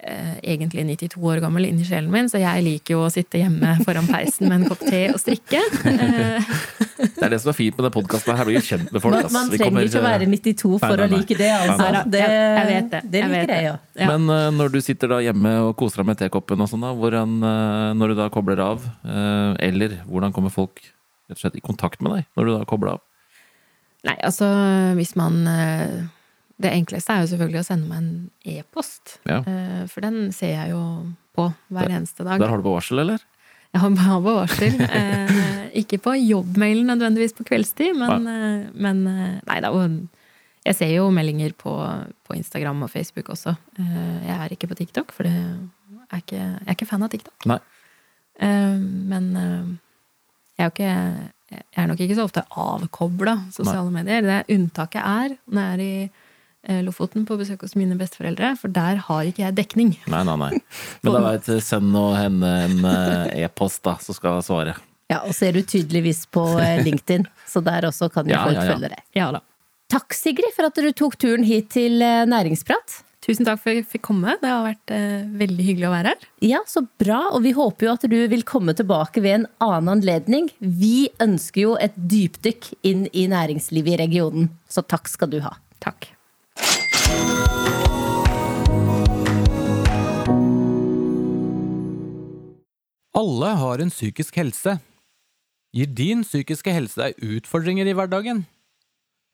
eh, 0.00 0.34
egentlig 0.54 0.86
92 0.94 1.20
år 1.32 1.42
gammel 1.44 1.68
inni 1.68 1.84
sjelen 1.88 2.10
min, 2.12 2.30
så 2.32 2.40
jeg 2.40 2.64
liker 2.64 2.96
jo 2.96 3.04
å 3.04 3.12
sitte 3.12 3.42
hjemme 3.42 3.76
foran 3.84 4.08
peisen 4.08 4.48
med 4.48 4.62
en 4.62 4.70
kopp 4.72 4.86
te 4.88 5.04
og 5.12 5.20
strikke. 5.20 5.62
Det 7.18 7.26
er 7.26 7.32
det 7.34 7.40
som 7.42 7.50
er 7.50 7.56
fint 7.58 7.74
med 7.78 7.84
den 7.88 7.94
podkasten. 7.96 8.36
Her 8.38 8.46
blir 8.46 8.60
vi 8.60 8.66
kjent 8.68 8.92
med 8.94 9.02
folk. 9.02 9.16
Man, 9.18 9.32
man 9.34 9.48
trenger 9.50 9.64
kommer- 9.64 9.88
ikke 9.88 9.98
å 10.00 10.04
være 10.06 10.26
92 10.30 10.78
for 10.78 10.86
Nei, 10.88 10.96
nei, 10.96 11.06
å 11.08 11.18
like 11.18 11.36
det, 11.38 11.48
altså. 11.50 11.88
Nei 11.92 12.02
Det, 12.14 12.20
jeg- 12.22 12.66
vet 12.68 12.90
det. 12.92 13.00
det 13.10 13.22
liker 13.24 13.38
jeg 13.38 13.48
det. 13.48 13.62
jo. 13.64 13.72
Ja. 13.98 14.06
Men 14.12 14.28
uh, 14.30 14.50
når 14.54 14.72
du 14.72 14.78
sitter 14.80 15.08
da 15.08 15.18
hjemme 15.24 15.52
og 15.66 15.72
koser 15.80 16.02
deg 16.02 16.06
med 16.12 16.18
tekoppen 16.22 16.60
og 16.62 16.68
sånn, 16.70 16.84
da, 16.86 16.92
hvordan, 16.94 17.34
uh, 17.42 17.94
når 17.98 18.08
du 18.08 18.14
da 18.22 18.28
kobler 18.30 18.62
av, 18.62 18.86
uh, 19.04 19.56
eller 19.58 19.98
hvordan 20.06 20.32
kommer 20.36 20.50
folk 20.54 20.78
rett 21.28 21.36
og 21.36 21.42
slett 21.42 21.56
i 21.58 21.64
kontakt 21.64 22.00
med 22.00 22.12
deg 22.14 22.24
når 22.38 22.44
du 22.46 22.52
da 22.58 22.64
kobler 22.70 22.94
av? 22.96 23.00
Nei, 24.06 24.14
altså 24.22 24.46
hvis 24.94 25.16
man 25.18 25.42
Det 26.58 26.70
enkleste 26.72 27.10
er 27.14 27.20
jo 27.24 27.30
selvfølgelig 27.36 27.60
å 27.60 27.66
sende 27.66 27.86
meg 27.90 27.98
en 27.98 28.30
e-post. 28.58 29.18
Ja. 29.26 29.40
Eh, 29.46 29.82
For 29.90 30.00
den 30.02 30.32
ser 30.34 30.54
jeg 30.56 30.70
jo 30.72 30.80
på 31.36 31.44
hver 31.70 31.86
eneste 31.90 32.24
dag. 32.26 32.38
Der 32.40 32.48
har 32.50 32.56
du 32.58 32.64
på 32.66 32.72
varsel, 32.74 32.98
eller? 32.98 33.18
Jeg 33.74 33.80
har 33.82 33.90
bare 33.94 34.22
på 34.24 34.34
varsel. 34.40 34.72
Ikke 35.78 35.98
på 36.02 36.14
jobbmailen 36.18 36.88
nødvendigvis 36.90 37.36
på 37.38 37.46
kveldstid, 37.46 37.94
men, 37.98 38.26
eh, 38.26 38.68
men 38.74 39.02
eh, 39.06 39.40
Nei 39.48 39.58
da. 39.64 39.72
Jeg 40.66 40.76
ser 40.76 40.90
jo 40.92 41.08
meldinger 41.14 41.54
på, 41.56 41.72
på 42.26 42.36
Instagram 42.36 42.82
og 42.84 42.90
Facebook 42.92 43.30
også. 43.32 43.54
Eh, 43.78 44.26
jeg 44.26 44.36
er 44.36 44.54
ikke 44.54 44.68
på 44.68 44.78
TikTok, 44.80 45.14
for 45.14 45.28
det 45.28 45.34
er 46.10 46.22
ikke, 46.22 46.40
jeg 46.40 46.66
er 46.66 46.76
ikke 46.76 46.88
fan 46.90 47.06
av 47.06 47.12
TikTok. 47.14 47.36
Nei. 47.48 47.60
Men 48.38 49.32
jeg 50.54 50.62
er 50.62 50.70
ikke 50.70 50.92
Jeg 51.48 51.80
er 51.80 51.86
nok 51.88 52.00
ikke 52.04 52.14
så 52.14 52.26
ofte 52.28 52.44
avkobla 52.54 53.32
sosiale 53.50 53.90
medier. 53.90 54.20
Det 54.22 54.54
unntaket 54.54 55.00
er 55.00 55.32
når 55.48 55.62
jeg 55.62 55.72
er 55.72 55.82
i 56.68 56.82
Lofoten 56.84 57.24
på 57.24 57.38
besøk 57.40 57.62
hos 57.64 57.72
mine 57.78 57.96
besteforeldre, 57.96 58.52
for 58.60 58.68
der 58.68 59.00
har 59.06 59.24
ikke 59.24 59.42
jeg 59.46 59.56
dekning. 59.56 59.94
Nei, 60.12 60.20
nei, 60.28 60.36
nei. 60.36 60.50
Men 61.02 61.16
da 61.16 61.22
veit 61.24 61.48
send 61.64 61.88
nå 61.94 62.04
henne 62.18 62.52
en 62.66 62.88
e-post, 63.32 63.80
da, 63.88 63.96
så 64.02 64.12
skal 64.12 64.36
hun 64.36 64.44
svare. 64.44 64.76
Ja, 65.08 65.22
og 65.24 65.32
så 65.32 65.48
er 65.48 65.56
du 65.56 65.62
tydeligvis 65.64 66.26
på 66.32 66.44
eh, 66.60 66.82
LinkedIn, 66.86 67.26
så 67.48 67.62
der 67.64 67.88
også 67.88 68.10
kan 68.12 68.28
jo 68.28 68.36
Ja, 68.36 68.44
folk 68.44 68.58
ja, 68.60 68.64
ja. 68.64 68.72
følge 68.74 68.90
deg. 68.92 69.04
Ja 69.16 69.28
da. 69.32 69.42
Takk, 69.88 70.12
Sigrid, 70.12 70.52
for 70.52 70.68
at 70.68 70.76
du 70.76 70.90
tok 70.92 71.16
turen 71.16 71.46
hit 71.48 71.70
til 71.72 72.02
eh, 72.04 72.26
Næringsprat. 72.28 73.02
Tusen 73.24 73.48
takk 73.48 73.58
for 73.62 73.72
at 73.72 73.80
jeg 73.80 73.86
fikk 73.88 74.04
komme. 74.06 74.34
Det 74.40 74.50
har 74.52 74.66
vært 74.66 74.92
eh, 74.94 75.24
veldig 75.40 75.64
hyggelig 75.64 75.88
å 75.88 75.92
være 75.94 76.12
her. 76.12 76.26
Ja, 76.44 76.60
så 76.68 76.84
bra, 77.00 77.22
og 77.32 77.40
vi 77.44 77.54
håper 77.56 77.88
jo 77.88 77.94
at 77.96 78.04
du 78.12 78.18
vil 78.30 78.44
komme 78.46 78.76
tilbake 78.76 79.24
ved 79.24 79.34
en 79.38 79.46
annen 79.64 79.90
anledning. 79.96 80.50
Vi 80.60 81.08
ønsker 81.24 81.64
jo 81.64 81.72
et 81.80 81.96
dypdykk 81.96 82.70
inn 82.88 83.08
i 83.16 83.24
næringslivet 83.32 83.96
i 83.96 84.00
regionen, 84.04 84.52
så 84.68 84.84
takk 84.84 85.08
skal 85.08 85.32
du 85.32 85.40
ha. 85.44 85.56
Takk. 85.82 86.12
Alle 93.18 93.54
har 93.58 93.82
en 93.82 93.90
psykisk 93.90 94.36
helse. 94.38 94.76
Gir 95.76 95.90
din 95.92 96.24
psykiske 96.24 96.72
helse 96.72 96.96
deg 97.00 97.18
utfordringer 97.20 97.88
i 97.88 97.94
hverdagen? 97.96 98.46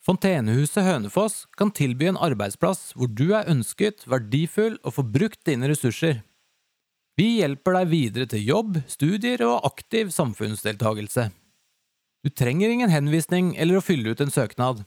Fontenehuset 0.05 0.85
Hønefoss 0.85 1.45
kan 1.57 1.71
tilby 1.73 2.11
en 2.11 2.19
arbeidsplass 2.21 2.91
hvor 2.99 3.09
du 3.09 3.31
er 3.33 3.49
ønsket, 3.49 4.05
verdifull 4.11 4.77
og 4.83 4.99
får 4.99 5.07
brukt 5.15 5.45
dine 5.49 5.71
ressurser. 5.71 6.21
Vi 7.17 7.39
hjelper 7.39 7.79
deg 7.79 7.93
videre 7.93 8.27
til 8.29 8.43
jobb, 8.43 8.81
studier 8.91 9.45
og 9.47 9.65
aktiv 9.71 10.11
samfunnsdeltagelse. 10.13 11.31
Du 12.27 12.31
trenger 12.33 12.73
ingen 12.73 12.91
henvisning 12.91 13.55
eller 13.61 13.79
å 13.79 13.85
fylle 13.85 14.13
ut 14.13 14.21
en 14.25 14.35
søknad. 14.35 14.83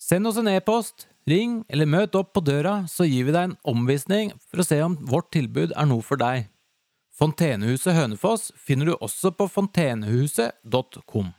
Send 0.00 0.26
oss 0.26 0.38
en 0.40 0.48
e-post, 0.48 1.04
ring 1.28 1.60
eller 1.68 1.86
møt 1.86 2.16
opp 2.16 2.32
på 2.32 2.42
døra, 2.42 2.86
så 2.88 3.04
gir 3.04 3.28
vi 3.28 3.36
deg 3.36 3.50
en 3.50 3.58
omvisning 3.68 4.32
for 4.48 4.62
å 4.62 4.66
se 4.66 4.80
om 4.82 4.96
vårt 5.12 5.28
tilbud 5.36 5.76
er 5.76 5.90
noe 5.90 6.02
for 6.02 6.18
deg. 6.18 6.48
Fontenehuset 7.20 7.92
Hønefoss 7.92 8.48
finner 8.56 8.88
du 8.88 8.94
også 8.96 9.28
på 9.36 9.44
fontenehuset.com. 9.52 11.34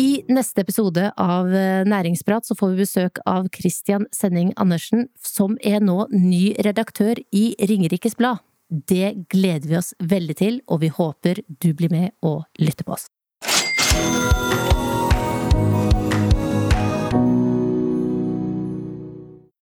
I 0.00 0.22
neste 0.32 0.64
episode 0.64 1.10
av 1.20 1.52
eh, 1.52 1.84
Næringsprat 1.84 2.48
så 2.48 2.56
får 2.56 2.72
vi 2.72 2.86
besøk 2.86 3.20
av 3.28 3.50
Christian 3.52 4.08
Senning 4.16 4.54
Andersen, 4.56 5.10
som 5.20 5.58
er 5.60 5.84
nå 5.84 6.06
ny 6.14 6.54
redaktør 6.64 7.20
i 7.36 7.50
Ringerikes 7.60 8.16
Blad. 8.16 8.40
Det 8.72 9.28
gleder 9.28 9.68
vi 9.68 9.76
oss 9.76 9.92
veldig 10.00 10.38
til, 10.40 10.62
og 10.72 10.80
vi 10.86 10.88
håper 10.88 11.44
du 11.60 11.74
blir 11.76 11.92
med 11.92 12.16
og 12.24 12.46
lytter 12.56 12.88
på 12.88 12.96
oss. 12.96 13.10